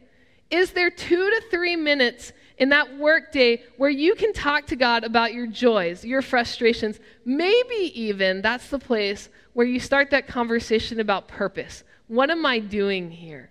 Is 0.50 0.72
there 0.72 0.90
two 0.90 1.30
to 1.30 1.42
three 1.50 1.76
minutes 1.76 2.32
in 2.58 2.68
that 2.70 2.96
workday 2.98 3.62
where 3.76 3.90
you 3.90 4.14
can 4.14 4.32
talk 4.32 4.66
to 4.66 4.76
God 4.76 5.04
about 5.04 5.34
your 5.34 5.46
joys, 5.46 6.04
your 6.04 6.22
frustrations? 6.22 7.00
Maybe 7.24 7.92
even 7.94 8.42
that's 8.42 8.68
the 8.68 8.78
place 8.78 9.28
where 9.52 9.66
you 9.66 9.80
start 9.80 10.10
that 10.10 10.26
conversation 10.26 11.00
about 11.00 11.28
purpose. 11.28 11.84
What 12.08 12.30
am 12.30 12.44
I 12.44 12.58
doing 12.58 13.10
here? 13.10 13.50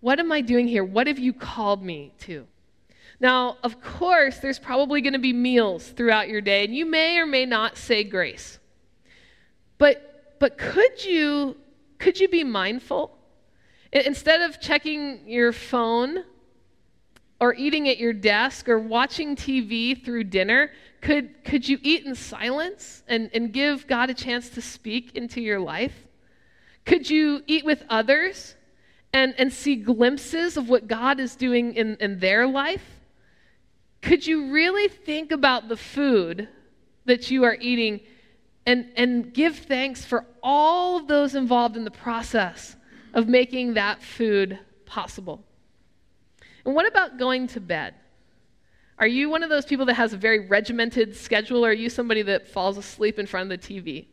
What 0.00 0.18
am 0.18 0.32
I 0.32 0.40
doing 0.40 0.66
here? 0.66 0.84
What 0.84 1.06
have 1.06 1.18
you 1.18 1.32
called 1.32 1.82
me 1.82 2.12
to? 2.20 2.46
Now, 3.20 3.58
of 3.62 3.82
course, 3.82 4.38
there's 4.38 4.58
probably 4.58 5.02
going 5.02 5.12
to 5.12 5.18
be 5.18 5.34
meals 5.34 5.88
throughout 5.88 6.28
your 6.28 6.40
day, 6.40 6.64
and 6.64 6.74
you 6.74 6.86
may 6.86 7.18
or 7.18 7.26
may 7.26 7.44
not 7.44 7.76
say 7.76 8.02
grace. 8.02 8.58
But, 9.76 10.38
but 10.38 10.56
could, 10.56 11.04
you, 11.04 11.56
could 11.98 12.18
you 12.18 12.28
be 12.28 12.44
mindful? 12.44 13.16
Instead 13.92 14.40
of 14.40 14.58
checking 14.58 15.28
your 15.28 15.52
phone 15.52 16.24
or 17.40 17.54
eating 17.54 17.88
at 17.88 17.98
your 17.98 18.14
desk 18.14 18.68
or 18.68 18.78
watching 18.78 19.36
TV 19.36 20.02
through 20.02 20.24
dinner, 20.24 20.70
could, 21.02 21.44
could 21.44 21.68
you 21.68 21.78
eat 21.82 22.06
in 22.06 22.14
silence 22.14 23.02
and, 23.06 23.30
and 23.34 23.52
give 23.52 23.86
God 23.86 24.08
a 24.08 24.14
chance 24.14 24.48
to 24.50 24.62
speak 24.62 25.14
into 25.14 25.42
your 25.42 25.60
life? 25.60 26.06
Could 26.86 27.10
you 27.10 27.42
eat 27.46 27.66
with 27.66 27.84
others 27.90 28.54
and, 29.12 29.34
and 29.38 29.52
see 29.52 29.76
glimpses 29.76 30.56
of 30.56 30.68
what 30.68 30.86
God 30.86 31.20
is 31.20 31.34
doing 31.36 31.74
in, 31.74 31.96
in 31.96 32.18
their 32.18 32.46
life? 32.46 32.84
could 34.02 34.26
you 34.26 34.50
really 34.50 34.88
think 34.88 35.30
about 35.30 35.68
the 35.68 35.76
food 35.76 36.48
that 37.04 37.30
you 37.30 37.44
are 37.44 37.56
eating 37.60 38.00
and, 38.66 38.90
and 38.96 39.32
give 39.32 39.56
thanks 39.56 40.04
for 40.04 40.24
all 40.42 40.98
of 40.98 41.08
those 41.08 41.34
involved 41.34 41.76
in 41.76 41.84
the 41.84 41.90
process 41.90 42.76
of 43.12 43.28
making 43.28 43.74
that 43.74 44.02
food 44.02 44.58
possible? 44.86 45.44
And 46.64 46.74
what 46.74 46.86
about 46.86 47.18
going 47.18 47.46
to 47.48 47.60
bed? 47.60 47.94
Are 48.98 49.06
you 49.06 49.30
one 49.30 49.42
of 49.42 49.48
those 49.48 49.64
people 49.64 49.86
that 49.86 49.94
has 49.94 50.12
a 50.12 50.18
very 50.18 50.46
regimented 50.46 51.16
schedule, 51.16 51.64
or 51.64 51.70
are 51.70 51.74
you 51.74 51.88
somebody 51.88 52.22
that 52.22 52.48
falls 52.48 52.76
asleep 52.76 53.18
in 53.18 53.26
front 53.26 53.50
of 53.50 53.60
the 53.60 53.66
TV? 53.66 54.06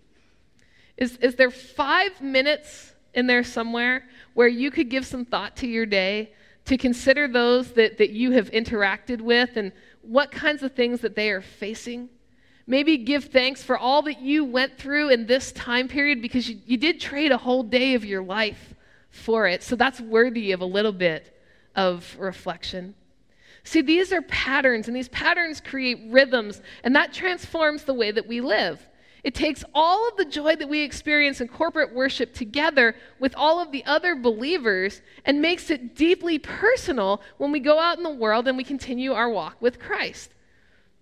Is, 0.96 1.18
is 1.18 1.36
there 1.36 1.52
five 1.52 2.22
minutes 2.22 2.94
in 3.18 3.26
there 3.26 3.44
somewhere 3.44 4.06
where 4.36 4.48
you 4.48 4.70
could 4.70 4.90
give 4.90 5.06
some 5.06 5.26
thought 5.26 5.58
to 5.58 5.68
your 5.68 5.88
day 5.88 6.32
to 6.66 6.78
consider 6.78 7.28
those 7.28 7.72
that, 7.72 7.98
that 7.98 8.12
you 8.12 8.32
have 8.32 8.52
interacted 8.52 9.20
with 9.20 9.58
and 9.58 9.72
what 10.04 10.32
kinds 10.32 10.62
of 10.62 10.74
things 10.74 11.02
that 11.02 11.16
they 11.16 11.32
are 11.32 11.42
facing. 11.42 12.08
Maybe 12.68 12.98
give 12.98 13.26
thanks 13.26 13.64
for 13.64 13.76
all 13.78 14.04
that 14.04 14.22
you 14.22 14.46
went 14.46 14.78
through 14.78 15.10
in 15.10 15.26
this 15.26 15.52
time 15.54 15.88
period 15.88 16.22
because 16.22 16.48
you, 16.48 16.60
you 16.66 16.78
did 16.78 17.00
trade 17.00 17.32
a 17.32 17.38
whole 17.38 17.64
day 17.64 17.96
of 17.96 18.06
your 18.06 18.22
life 18.22 18.76
for 19.10 19.48
it. 19.48 19.64
So 19.64 19.76
that's 19.76 20.00
worthy 20.00 20.52
of 20.52 20.62
a 20.62 20.66
little 20.66 20.92
bit 20.92 21.36
of 21.76 22.16
reflection. 22.20 22.94
See, 23.64 23.82
these 23.82 24.14
are 24.14 24.22
patterns, 24.22 24.88
and 24.88 24.96
these 24.96 25.10
patterns 25.10 25.60
create 25.60 26.00
rhythms, 26.10 26.62
and 26.84 26.96
that 26.96 27.14
transforms 27.14 27.84
the 27.84 27.94
way 27.94 28.12
that 28.12 28.28
we 28.28 28.42
live. 28.42 28.86
It 29.28 29.36
takes 29.36 29.66
all 29.76 30.08
of 30.08 30.16
the 30.16 30.24
joy 30.24 30.56
that 30.56 30.70
we 30.70 30.84
experience 30.84 31.42
in 31.42 31.50
corporate 31.50 31.94
worship 31.94 32.34
together 32.34 32.96
with 33.20 33.36
all 33.36 33.60
of 33.60 33.74
the 33.74 33.84
other 33.84 34.16
believers 34.16 35.02
and 35.26 35.42
makes 35.42 35.70
it 35.70 35.98
deeply 35.98 36.40
personal 36.40 37.22
when 37.38 37.52
we 37.52 37.60
go 37.60 37.78
out 37.78 37.98
in 37.98 38.04
the 38.04 38.10
world 38.10 38.48
and 38.48 38.56
we 38.56 38.64
continue 38.64 39.12
our 39.12 39.30
walk 39.30 39.62
with 39.62 39.80
Christ. 39.80 40.32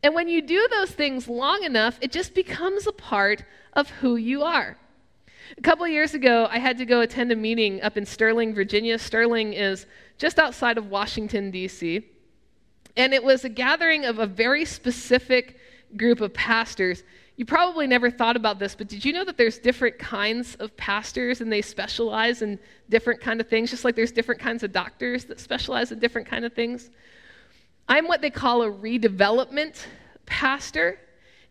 And 0.02 0.16
when 0.16 0.28
you 0.28 0.42
do 0.42 0.68
those 0.72 0.90
things 0.90 1.28
long 1.28 1.62
enough, 1.62 2.00
it 2.02 2.12
just 2.12 2.34
becomes 2.34 2.88
a 2.88 2.92
part 2.92 3.44
of 3.74 3.92
who 3.92 4.16
you 4.16 4.42
are. 4.42 4.76
A 5.56 5.62
couple 5.62 5.88
years 5.88 6.16
ago, 6.16 6.48
I 6.50 6.58
had 6.58 6.80
to 6.80 6.86
go 6.86 7.02
attend 7.02 7.32
a 7.32 7.36
meeting 7.36 7.80
up 7.84 7.96
in 7.96 8.08
Sterling, 8.08 8.56
Virginia. 8.56 8.98
Sterling 8.98 9.54
is 9.54 9.86
just 10.18 10.40
outside 10.40 10.80
of 10.80 10.90
Washington, 10.90 11.52
D.C. 11.52 12.04
And 12.98 13.14
it 13.14 13.24
was 13.24 13.46
a 13.46 13.50
gathering 13.50 14.04
of 14.04 14.18
a 14.18 14.26
very 14.26 14.66
specific 14.66 15.60
group 15.96 16.22
of 16.22 16.34
pastors. 16.34 17.04
You 17.38 17.46
probably 17.46 17.86
never 17.86 18.10
thought 18.10 18.38
about 18.38 18.60
this, 18.60 18.76
but 18.76 18.88
did 18.88 19.04
you 19.04 19.12
know 19.12 19.26
that 19.26 19.36
there's 19.38 19.58
different 19.58 20.00
kinds 20.00 20.56
of 20.56 20.76
pastors 20.78 21.42
and 21.42 21.52
they 21.52 21.62
specialize 21.62 22.42
in 22.42 22.58
different 22.90 23.20
kind 23.20 23.42
of 23.42 23.50
things, 23.50 23.70
just 23.70 23.84
like 23.84 23.96
there's 23.96 24.14
different 24.14 24.40
kinds 24.40 24.64
of 24.64 24.72
doctors 24.72 25.26
that 25.26 25.40
specialize 25.42 25.92
in 25.92 26.00
different 26.00 26.28
kind 26.28 26.46
of 26.46 26.54
things? 26.54 26.90
I'm 27.90 28.08
what 28.08 28.22
they 28.22 28.30
call 28.30 28.64
a 28.64 28.72
redevelopment 28.72 29.86
pastor. 30.26 31.00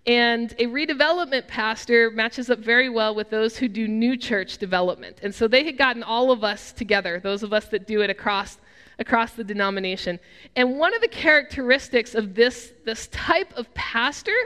And 0.06 0.52
a 0.58 0.66
redevelopment 0.66 1.48
pastor 1.48 2.10
matches 2.10 2.50
up 2.50 2.58
very 2.58 2.90
well 2.90 3.14
with 3.14 3.30
those 3.30 3.56
who 3.56 3.68
do 3.68 3.88
new 3.88 4.16
church 4.16 4.58
development. 4.58 5.20
And 5.22 5.34
so 5.34 5.48
they 5.48 5.64
had 5.64 5.78
gotten 5.78 6.02
all 6.02 6.30
of 6.30 6.44
us 6.44 6.72
together, 6.72 7.20
those 7.20 7.42
of 7.42 7.52
us 7.52 7.66
that 7.68 7.86
do 7.86 8.02
it 8.02 8.10
across, 8.10 8.58
across 8.98 9.32
the 9.32 9.44
denomination. 9.44 10.20
And 10.56 10.78
one 10.78 10.94
of 10.94 11.00
the 11.00 11.08
characteristics 11.08 12.14
of 12.14 12.34
this, 12.34 12.72
this 12.84 13.06
type 13.08 13.52
of 13.56 13.72
pastor 13.72 14.36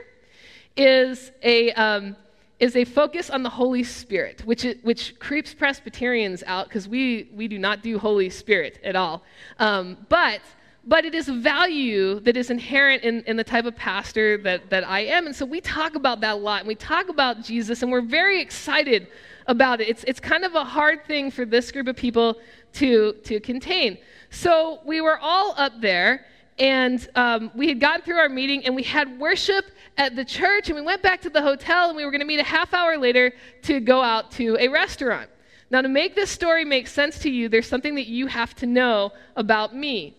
is 0.78 1.32
a, 1.42 1.73
um, 1.73 2.16
is 2.58 2.76
a 2.76 2.85
focus 2.85 3.28
on 3.28 3.42
the 3.42 3.50
Holy 3.50 3.82
Spirit, 3.82 4.42
which, 4.47 4.66
which 4.82 5.18
creeps 5.18 5.52
Presbyterians 5.52 6.42
out 6.47 6.68
because 6.68 6.88
we, 6.88 7.28
we 7.35 7.49
do 7.49 7.58
not 7.58 7.82
do 7.82 7.99
Holy 7.99 8.30
Spirit 8.30 8.78
at 8.82 8.97
all. 8.97 9.23
Um, 9.58 10.06
but 10.08 10.40
but 10.88 11.04
it 11.04 11.14
is 11.14 11.28
a 11.28 11.35
value 11.35 12.18
that 12.20 12.35
is 12.35 12.49
inherent 12.49 13.02
in, 13.02 13.23
in 13.25 13.37
the 13.37 13.44
type 13.44 13.66
of 13.66 13.76
pastor 13.76 14.38
that, 14.38 14.70
that 14.70 14.88
I 14.88 15.00
am. 15.00 15.26
And 15.26 15.37
so 15.37 15.44
we 15.44 15.61
talk 15.61 15.97
about 15.97 16.23
that 16.23 16.32
a 16.32 16.38
lot. 16.38 16.61
And 16.61 16.68
we 16.68 16.75
talk 16.75 17.11
about 17.11 17.42
Jesus, 17.42 17.82
and 17.82 17.92
we're 17.92 18.00
very 18.00 18.40
excited 18.40 19.08
about 19.47 19.82
it. 19.82 19.88
It's, 19.88 20.02
it's 20.04 20.18
kind 20.18 20.44
of 20.44 20.54
a 20.54 20.64
hard 20.64 21.04
thing 21.04 21.30
for 21.30 21.44
this 21.44 21.70
group 21.70 21.88
of 21.88 21.97
people 21.97 22.38
to, 22.75 23.12
to 23.25 23.38
contain. 23.38 23.99
So 24.30 24.80
we 24.87 25.02
were 25.02 25.18
all 25.18 25.54
up 25.58 25.78
there, 25.78 26.25
and 26.58 27.06
um, 27.14 27.50
we 27.54 27.68
had 27.68 27.80
gotten 27.80 28.02
through 28.02 28.16
our 28.16 28.30
meeting, 28.30 28.64
and 28.64 28.75
we 28.75 28.82
had 28.82 29.20
worship 29.20 29.66
at 29.99 30.14
the 30.14 30.25
church, 30.25 30.69
and 30.69 30.76
we 30.76 30.83
went 30.83 31.02
back 31.02 31.21
to 31.23 31.31
the 31.31 31.43
hotel, 31.43 31.88
and 31.88 31.97
we 31.97 32.05
were 32.05 32.11
going 32.11 32.21
to 32.21 32.26
meet 32.26 32.40
a 32.40 32.45
half 32.45 32.73
hour 32.73 32.97
later 32.97 33.33
to 33.62 33.81
go 33.81 34.00
out 34.00 34.31
to 34.33 34.57
a 34.59 34.69
restaurant. 34.69 35.28
Now, 35.71 35.83
to 35.83 35.88
make 35.88 36.14
this 36.14 36.31
story 36.31 36.64
make 36.64 36.87
sense 36.87 37.19
to 37.19 37.31
you, 37.31 37.49
there's 37.49 37.69
something 37.69 37.97
that 37.97 38.07
you 38.07 38.28
have 38.28 38.55
to 38.57 38.67
know 38.67 39.12
about 39.37 39.75
me. 39.75 40.17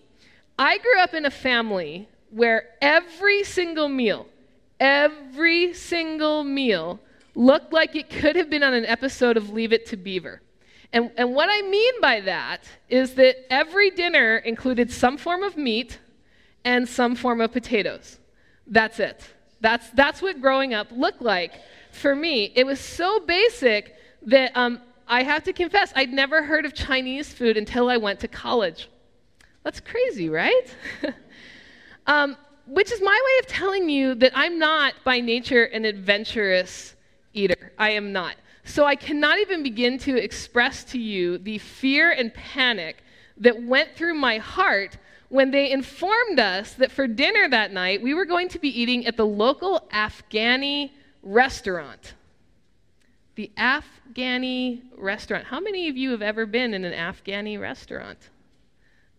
I 0.59 0.77
grew 0.77 1.00
up 1.00 1.13
in 1.13 1.25
a 1.25 1.31
family 1.31 2.07
where 2.29 2.65
every 2.81 3.43
single 3.43 3.89
meal, 3.89 4.27
every 4.79 5.74
single 5.74 6.43
meal 6.43 7.00
looked 7.33 7.74
like 7.74 7.95
it 7.95 8.09
could 8.09 8.36
have 8.36 8.50
been 8.50 8.62
on 8.62 8.74
an 8.74 8.86
episode 8.86 9.38
of 9.38 9.50
Leave 9.50 9.74
It 9.74 9.86
to 9.88 9.98
Beaver. 9.98 10.41
And, 10.91 11.12
and 11.17 11.33
what 11.33 11.48
I 11.50 11.62
mean 11.67 12.01
by 12.01 12.19
that 12.21 12.63
is 12.89 13.15
that 13.15 13.51
every 13.51 13.91
dinner 13.91 14.38
included 14.38 14.91
some 14.91 15.17
form 15.17 15.43
of 15.43 15.55
meat 15.55 16.00
and 16.65 16.88
some 16.88 17.15
form 17.15 17.41
of 17.41 17.51
potatoes. 17.53 18.19
That's 18.67 19.00
it. 19.00 19.24
That's, 19.61 19.89
that's 19.91 20.21
what 20.21 20.41
growing 20.41 20.73
up 20.73 20.87
looked 20.91 21.21
like 21.21 21.53
for 21.91 22.15
me. 22.15 22.51
It 22.55 22.65
was 22.65 22.79
so 22.79 23.19
basic 23.19 23.95
that 24.23 24.55
um, 24.55 24.81
I 25.07 25.23
have 25.23 25.43
to 25.45 25.53
confess, 25.53 25.91
I'd 25.95 26.13
never 26.13 26.43
heard 26.43 26.65
of 26.65 26.73
Chinese 26.73 27.33
food 27.33 27.57
until 27.57 27.89
I 27.89 27.97
went 27.97 28.19
to 28.21 28.27
college. 28.27 28.89
That's 29.63 29.79
crazy, 29.79 30.29
right? 30.29 30.75
um, 32.07 32.37
which 32.67 32.91
is 32.91 33.01
my 33.01 33.21
way 33.25 33.39
of 33.39 33.47
telling 33.47 33.89
you 33.89 34.15
that 34.15 34.31
I'm 34.35 34.59
not 34.59 34.93
by 35.03 35.19
nature 35.19 35.65
an 35.65 35.85
adventurous 35.85 36.95
eater. 37.33 37.73
I 37.77 37.91
am 37.91 38.13
not. 38.13 38.35
So 38.63 38.85
I 38.85 38.95
cannot 38.95 39.39
even 39.39 39.63
begin 39.63 39.97
to 39.99 40.15
express 40.15 40.83
to 40.85 40.99
you 40.99 41.39
the 41.39 41.57
fear 41.57 42.11
and 42.11 42.33
panic 42.33 42.97
that 43.37 43.63
went 43.63 43.95
through 43.95 44.13
my 44.13 44.37
heart 44.37 44.97
when 45.29 45.51
they 45.51 45.71
informed 45.71 46.39
us 46.39 46.74
that 46.74 46.91
for 46.91 47.07
dinner 47.07 47.48
that 47.48 47.71
night 47.71 48.01
we 48.01 48.13
were 48.13 48.25
going 48.25 48.50
to 48.50 48.59
be 48.59 48.69
eating 48.69 49.05
at 49.05 49.15
the 49.15 49.25
local 49.25 49.88
Afghani 49.93 50.91
restaurant. 51.24 52.15
The 53.36 53.51
Afghani 53.57 54.81
restaurant. 54.98 55.45
How 55.45 55.59
many 55.59 55.88
of 55.88 55.95
you 55.95 56.12
have 56.12 56.21
ever 56.21 56.45
been 56.45 56.74
in 56.74 56.83
an 56.83 56.93
Afghani 56.93 57.60
restaurant? 57.60 58.17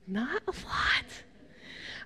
Not 0.06 0.42
a 0.46 0.50
lot. 0.50 1.06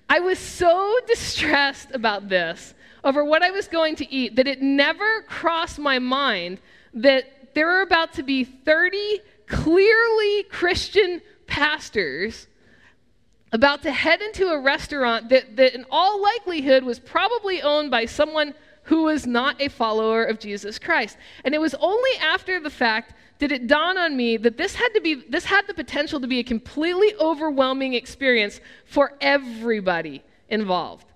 I 0.07 0.19
was 0.19 0.37
so 0.37 0.99
distressed 1.07 1.89
about 1.91 2.29
this, 2.29 2.75
over 3.03 3.25
what 3.25 3.41
I 3.41 3.49
was 3.49 3.67
going 3.67 3.95
to 3.97 4.11
eat, 4.13 4.35
that 4.35 4.47
it 4.47 4.61
never 4.61 5.23
crossed 5.23 5.79
my 5.79 5.97
mind 5.97 6.59
that 6.93 7.53
there 7.55 7.65
were 7.65 7.81
about 7.81 8.13
to 8.13 8.23
be 8.23 8.43
30 8.43 9.19
clearly 9.47 10.43
Christian 10.43 11.21
pastors 11.47 12.47
about 13.55 13.81
to 13.83 13.91
head 13.91 14.21
into 14.21 14.49
a 14.49 14.59
restaurant 14.59 15.29
that, 15.29 15.55
that, 15.55 15.73
in 15.73 15.85
all 15.89 16.21
likelihood, 16.21 16.83
was 16.83 16.99
probably 16.99 17.61
owned 17.61 17.89
by 17.89 18.05
someone 18.05 18.53
who 18.83 19.03
was 19.03 19.25
not 19.25 19.59
a 19.61 19.69
follower 19.69 20.25
of 20.25 20.39
Jesus 20.39 20.77
Christ. 20.77 21.17
And 21.43 21.55
it 21.55 21.61
was 21.61 21.73
only 21.75 22.11
after 22.21 22.59
the 22.59 22.69
fact 22.69 23.13
did 23.39 23.51
it 23.51 23.67
dawn 23.67 23.97
on 23.97 24.15
me 24.15 24.37
that 24.37 24.57
this 24.57 24.75
had 24.75 24.89
to 24.89 25.01
be 25.01 25.15
this 25.15 25.45
had 25.45 25.67
the 25.67 25.73
potential 25.73 26.19
to 26.21 26.27
be 26.27 26.39
a 26.39 26.43
completely 26.43 27.13
overwhelming 27.19 27.93
experience 27.93 28.61
for 28.85 29.13
everybody 29.19 30.23
involved. 30.49 31.07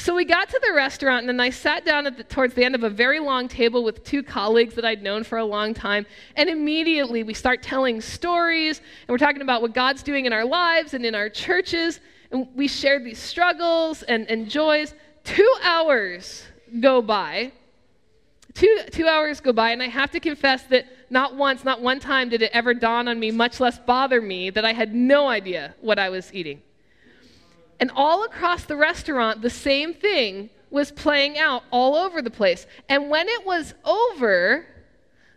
So 0.00 0.14
we 0.14 0.24
got 0.24 0.48
to 0.48 0.58
the 0.66 0.72
restaurant, 0.72 1.20
and 1.20 1.28
then 1.28 1.40
I 1.40 1.50
sat 1.50 1.84
down 1.84 2.04
the, 2.04 2.24
towards 2.24 2.54
the 2.54 2.64
end 2.64 2.74
of 2.74 2.84
a 2.84 2.88
very 2.88 3.20
long 3.20 3.48
table 3.48 3.84
with 3.84 4.02
two 4.02 4.22
colleagues 4.22 4.74
that 4.76 4.84
I'd 4.86 5.02
known 5.02 5.24
for 5.24 5.36
a 5.36 5.44
long 5.44 5.74
time. 5.74 6.06
And 6.36 6.48
immediately 6.48 7.22
we 7.22 7.34
start 7.34 7.62
telling 7.62 8.00
stories, 8.00 8.78
and 8.78 9.08
we're 9.10 9.18
talking 9.18 9.42
about 9.42 9.60
what 9.60 9.74
God's 9.74 10.02
doing 10.02 10.24
in 10.24 10.32
our 10.32 10.46
lives 10.46 10.94
and 10.94 11.04
in 11.04 11.14
our 11.14 11.28
churches. 11.28 12.00
And 12.30 12.48
we 12.54 12.66
shared 12.66 13.04
these 13.04 13.18
struggles 13.18 14.02
and, 14.04 14.26
and 14.30 14.48
joys. 14.48 14.94
Two 15.22 15.54
hours 15.62 16.44
go 16.80 17.02
by. 17.02 17.52
Two, 18.54 18.78
two 18.90 19.06
hours 19.06 19.38
go 19.40 19.52
by, 19.52 19.72
and 19.72 19.82
I 19.82 19.88
have 19.88 20.10
to 20.12 20.20
confess 20.20 20.62
that 20.68 20.86
not 21.10 21.36
once, 21.36 21.62
not 21.62 21.82
one 21.82 22.00
time 22.00 22.30
did 22.30 22.40
it 22.40 22.52
ever 22.54 22.72
dawn 22.72 23.06
on 23.06 23.20
me, 23.20 23.30
much 23.30 23.60
less 23.60 23.78
bother 23.78 24.22
me, 24.22 24.48
that 24.48 24.64
I 24.64 24.72
had 24.72 24.94
no 24.94 25.28
idea 25.28 25.74
what 25.82 25.98
I 25.98 26.08
was 26.08 26.32
eating. 26.32 26.62
And 27.80 27.90
all 27.96 28.24
across 28.24 28.64
the 28.64 28.76
restaurant, 28.76 29.40
the 29.40 29.50
same 29.50 29.94
thing 29.94 30.50
was 30.70 30.92
playing 30.92 31.38
out 31.38 31.64
all 31.70 31.96
over 31.96 32.20
the 32.20 32.30
place. 32.30 32.66
And 32.90 33.08
when 33.08 33.26
it 33.26 33.46
was 33.46 33.74
over, 33.86 34.66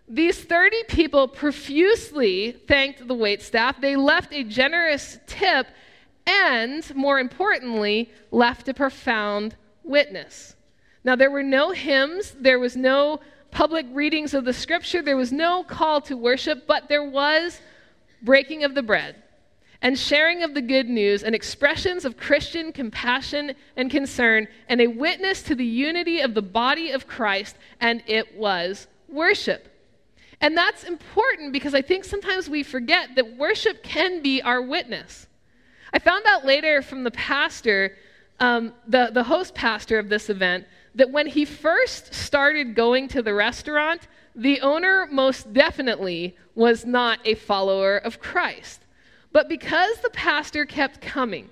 these 0.09 0.43
30 0.43 0.83
people 0.89 1.29
profusely 1.29 2.51
thanked 2.67 3.07
the 3.07 3.13
wait 3.13 3.41
staff. 3.41 3.79
They 3.79 3.95
left 3.95 4.33
a 4.33 4.43
generous 4.43 5.17
tip 5.25 5.67
and, 6.27 6.93
more 6.95 7.17
importantly, 7.17 8.11
left 8.29 8.67
a 8.67 8.73
profound 8.73 9.55
witness. 9.83 10.55
Now, 11.05 11.15
there 11.15 11.31
were 11.31 11.43
no 11.43 11.71
hymns, 11.71 12.35
there 12.39 12.59
was 12.59 12.75
no 12.75 13.21
public 13.51 13.85
readings 13.91 14.33
of 14.33 14.43
the 14.43 14.53
scripture, 14.53 15.01
there 15.01 15.17
was 15.17 15.31
no 15.31 15.63
call 15.63 16.01
to 16.01 16.17
worship, 16.17 16.67
but 16.67 16.89
there 16.89 17.03
was 17.09 17.61
breaking 18.21 18.63
of 18.63 18.75
the 18.75 18.83
bread 18.83 19.22
and 19.83 19.99
sharing 19.99 20.43
of 20.43 20.53
the 20.53 20.61
good 20.61 20.87
news 20.87 21.23
and 21.23 21.35
expressions 21.35 22.05
of 22.05 22.15
Christian 22.15 22.71
compassion 22.71 23.53
and 23.75 23.91
concern 23.91 24.47
and 24.69 24.79
a 24.79 24.87
witness 24.87 25.43
to 25.43 25.55
the 25.55 25.65
unity 25.65 26.21
of 26.21 26.33
the 26.33 26.41
body 26.41 26.91
of 26.91 27.05
Christ, 27.05 27.57
and 27.81 28.01
it 28.07 28.35
was 28.35 28.87
worship. 29.09 29.67
And 30.39 30.57
that's 30.57 30.85
important 30.85 31.51
because 31.51 31.75
I 31.75 31.81
think 31.81 32.05
sometimes 32.05 32.49
we 32.49 32.63
forget 32.63 33.15
that 33.15 33.37
worship 33.37 33.83
can 33.83 34.21
be 34.21 34.41
our 34.41 34.61
witness. 34.61 35.27
I 35.93 35.99
found 35.99 36.25
out 36.27 36.45
later 36.45 36.81
from 36.81 37.03
the 37.03 37.11
pastor, 37.11 37.97
um, 38.39 38.73
the, 38.87 39.11
the 39.13 39.23
host 39.23 39.53
pastor 39.53 39.99
of 39.99 40.07
this 40.07 40.29
event, 40.29 40.65
that 40.95 41.11
when 41.11 41.27
he 41.27 41.43
first 41.43 42.13
started 42.13 42.73
going 42.73 43.09
to 43.09 43.21
the 43.21 43.33
restaurant, 43.33 44.07
the 44.33 44.61
owner 44.61 45.07
most 45.11 45.51
definitely 45.51 46.37
was 46.55 46.85
not 46.85 47.19
a 47.25 47.35
follower 47.35 47.97
of 47.97 48.19
Christ. 48.19 48.82
But 49.33 49.49
because 49.49 49.97
the 49.97 50.11
pastor 50.11 50.65
kept 50.65 51.01
coming 51.01 51.49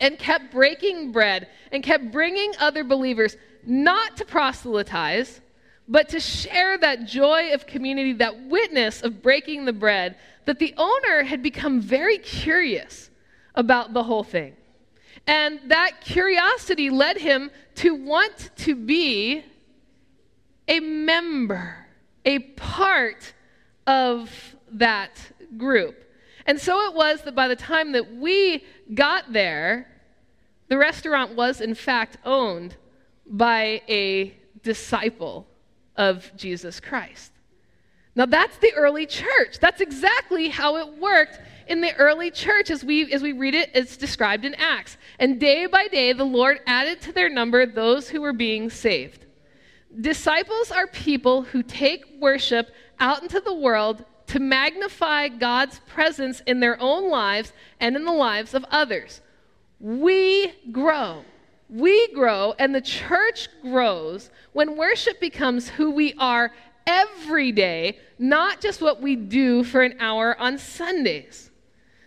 and 0.00 0.18
kept 0.18 0.50
breaking 0.50 1.12
bread 1.12 1.48
and 1.72 1.82
kept 1.82 2.10
bringing 2.10 2.52
other 2.58 2.84
believers, 2.84 3.36
not 3.64 4.16
to 4.16 4.24
proselytize, 4.24 5.40
but 5.88 6.08
to 6.10 6.20
share 6.20 6.76
that 6.78 7.06
joy 7.06 7.52
of 7.54 7.66
community, 7.66 8.12
that 8.14 8.46
witness 8.46 9.02
of 9.02 9.22
breaking 9.22 9.64
the 9.64 9.72
bread, 9.72 10.16
that 10.46 10.58
the 10.58 10.74
owner 10.76 11.22
had 11.22 11.42
become 11.42 11.80
very 11.80 12.18
curious 12.18 13.10
about 13.54 13.92
the 13.92 14.02
whole 14.02 14.24
thing. 14.24 14.56
And 15.26 15.60
that 15.66 16.00
curiosity 16.00 16.90
led 16.90 17.18
him 17.18 17.50
to 17.76 17.94
want 17.94 18.50
to 18.56 18.74
be 18.74 19.44
a 20.66 20.80
member, 20.80 21.86
a 22.24 22.40
part 22.40 23.32
of 23.86 24.56
that 24.72 25.20
group. 25.56 26.04
And 26.50 26.60
so 26.60 26.84
it 26.86 26.94
was 26.96 27.22
that 27.22 27.36
by 27.36 27.46
the 27.46 27.54
time 27.54 27.92
that 27.92 28.16
we 28.16 28.64
got 28.92 29.32
there, 29.32 29.86
the 30.66 30.76
restaurant 30.76 31.36
was 31.36 31.60
in 31.60 31.76
fact 31.76 32.16
owned 32.24 32.74
by 33.24 33.82
a 33.88 34.34
disciple 34.64 35.46
of 35.94 36.28
Jesus 36.36 36.80
Christ. 36.80 37.30
Now, 38.16 38.26
that's 38.26 38.56
the 38.56 38.72
early 38.74 39.06
church. 39.06 39.60
That's 39.60 39.80
exactly 39.80 40.48
how 40.48 40.78
it 40.78 40.98
worked 40.98 41.38
in 41.68 41.82
the 41.82 41.94
early 41.94 42.32
church 42.32 42.68
as 42.68 42.82
we, 42.82 43.12
as 43.12 43.22
we 43.22 43.30
read 43.30 43.54
it, 43.54 43.70
it's 43.72 43.96
described 43.96 44.44
in 44.44 44.54
Acts. 44.54 44.96
And 45.20 45.38
day 45.38 45.66
by 45.66 45.86
day, 45.86 46.12
the 46.12 46.24
Lord 46.24 46.58
added 46.66 47.00
to 47.02 47.12
their 47.12 47.28
number 47.28 47.64
those 47.64 48.08
who 48.08 48.22
were 48.22 48.32
being 48.32 48.70
saved. 48.70 49.24
Disciples 50.00 50.72
are 50.72 50.88
people 50.88 51.42
who 51.42 51.62
take 51.62 52.04
worship 52.18 52.72
out 52.98 53.22
into 53.22 53.38
the 53.38 53.54
world 53.54 54.04
to 54.30 54.38
magnify 54.38 55.26
God's 55.26 55.80
presence 55.80 56.40
in 56.46 56.60
their 56.60 56.80
own 56.80 57.10
lives 57.10 57.52
and 57.80 57.96
in 57.96 58.04
the 58.04 58.12
lives 58.12 58.54
of 58.54 58.64
others. 58.70 59.20
We 59.80 60.52
grow. 60.70 61.24
We 61.68 62.12
grow, 62.14 62.54
and 62.56 62.72
the 62.72 62.80
church 62.80 63.48
grows 63.60 64.30
when 64.52 64.76
worship 64.76 65.18
becomes 65.20 65.68
who 65.68 65.90
we 65.90 66.14
are 66.14 66.52
every 66.86 67.50
day, 67.50 67.98
not 68.20 68.60
just 68.60 68.80
what 68.80 69.02
we 69.02 69.16
do 69.16 69.64
for 69.64 69.82
an 69.82 69.96
hour 69.98 70.38
on 70.38 70.58
Sundays. 70.58 71.50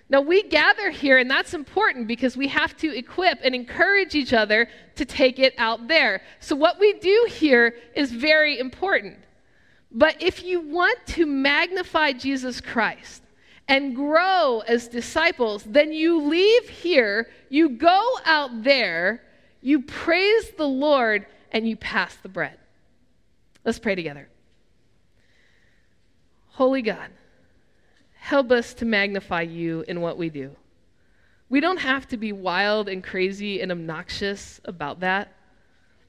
Now, 0.09 0.21
we 0.21 0.43
gather 0.43 0.91
here, 0.91 1.17
and 1.17 1.29
that's 1.29 1.53
important 1.53 2.07
because 2.07 2.37
we 2.37 2.47
have 2.47 2.77
to 2.77 2.97
equip 2.97 3.39
and 3.43 3.53
encourage 3.53 4.15
each 4.15 4.31
other 4.31 4.69
to 4.95 5.03
take 5.03 5.39
it 5.39 5.55
out 5.57 5.89
there. 5.89 6.21
So, 6.39 6.55
what 6.55 6.79
we 6.79 6.93
do 6.93 7.27
here 7.29 7.75
is 7.95 8.11
very 8.11 8.59
important. 8.59 9.17
But 9.93 10.21
if 10.21 10.43
you 10.43 10.59
want 10.59 11.05
to 11.07 11.25
magnify 11.25 12.13
Jesus 12.13 12.59
Christ 12.59 13.21
and 13.67 13.95
grow 13.95 14.63
as 14.67 14.87
disciples, 14.87 15.63
then 15.63 15.93
you 15.93 16.19
leave 16.19 16.67
here, 16.67 17.29
you 17.49 17.69
go 17.69 18.17
out 18.25 18.63
there, 18.63 19.21
you 19.61 19.83
praise 19.83 20.51
the 20.57 20.67
Lord, 20.67 21.27
and 21.51 21.67
you 21.67 21.77
pass 21.77 22.15
the 22.15 22.29
bread. 22.29 22.57
Let's 23.63 23.79
pray 23.79 23.93
together. 23.93 24.27
Holy 26.47 26.81
God, 26.81 27.09
help 28.15 28.51
us 28.51 28.73
to 28.75 28.85
magnify 28.85 29.43
you 29.43 29.85
in 29.87 30.01
what 30.01 30.17
we 30.17 30.29
do. 30.29 30.55
We 31.49 31.59
don't 31.59 31.79
have 31.79 32.07
to 32.07 32.17
be 32.17 32.31
wild 32.31 32.89
and 32.89 33.03
crazy 33.03 33.61
and 33.61 33.71
obnoxious 33.71 34.59
about 34.65 35.01
that. 35.01 35.33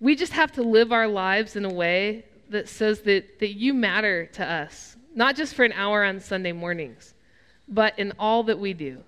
We 0.01 0.17
just 0.17 0.33
have 0.33 0.53
to 0.53 0.63
live 0.63 0.91
our 0.91 1.07
lives 1.07 1.55
in 1.55 1.67
a 1.67 1.73
way 1.73 2.25
that 2.51 2.69
says 2.69 3.01
that, 3.03 3.39
that 3.41 3.55
you 3.55 3.75
matter 3.75 4.27
to 4.27 4.45
us, 4.45 4.97
not 5.15 5.37
just 5.37 5.55
for 5.55 5.65
an 5.65 5.73
hour 5.73 6.05
on 6.05 6.21
Sunday 6.21 6.53
mornings, 6.53 7.15
but 7.69 7.99
in 7.99 8.13
all 8.19 8.43
that 8.45 8.59
we 8.59 8.73
do. 8.73 9.03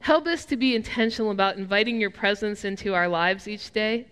Help 0.00 0.26
us 0.26 0.44
to 0.46 0.56
be 0.56 0.74
intentional 0.74 1.30
about 1.30 1.56
inviting 1.56 2.00
your 2.00 2.10
presence 2.10 2.64
into 2.64 2.94
our 2.94 3.08
lives 3.08 3.48
each 3.48 3.70
day, 3.72 4.06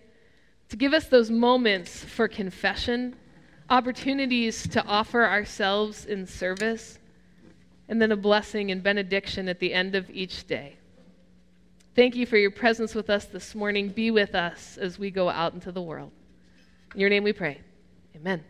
to 0.69 0.75
give 0.75 0.93
us 0.93 1.07
those 1.07 1.29
moments 1.29 2.03
for 2.03 2.27
confession 2.27 3.15
opportunities 3.69 4.67
to 4.67 4.85
offer 4.85 5.25
ourselves 5.25 6.05
in 6.05 6.27
service, 6.27 6.99
and 7.89 8.01
then 8.01 8.11
a 8.11 8.15
blessing 8.15 8.71
and 8.71 8.83
benediction 8.83 9.49
at 9.49 9.59
the 9.59 9.73
end 9.73 9.95
of 9.95 10.09
each 10.09 10.47
day. 10.47 10.77
Thank 11.95 12.15
you 12.15 12.25
for 12.25 12.37
your 12.37 12.51
presence 12.51 12.95
with 12.95 13.09
us 13.09 13.25
this 13.25 13.53
morning. 13.53 13.89
Be 13.89 14.09
with 14.09 14.35
us 14.35 14.77
as 14.77 14.97
we 14.97 15.11
go 15.11 15.29
out 15.29 15.53
into 15.53 15.71
the 15.71 15.81
world. 15.81 16.11
In 16.93 16.99
your 16.99 17.09
name 17.09 17.23
we 17.23 17.33
pray. 17.33 17.61
Amen. 18.15 18.43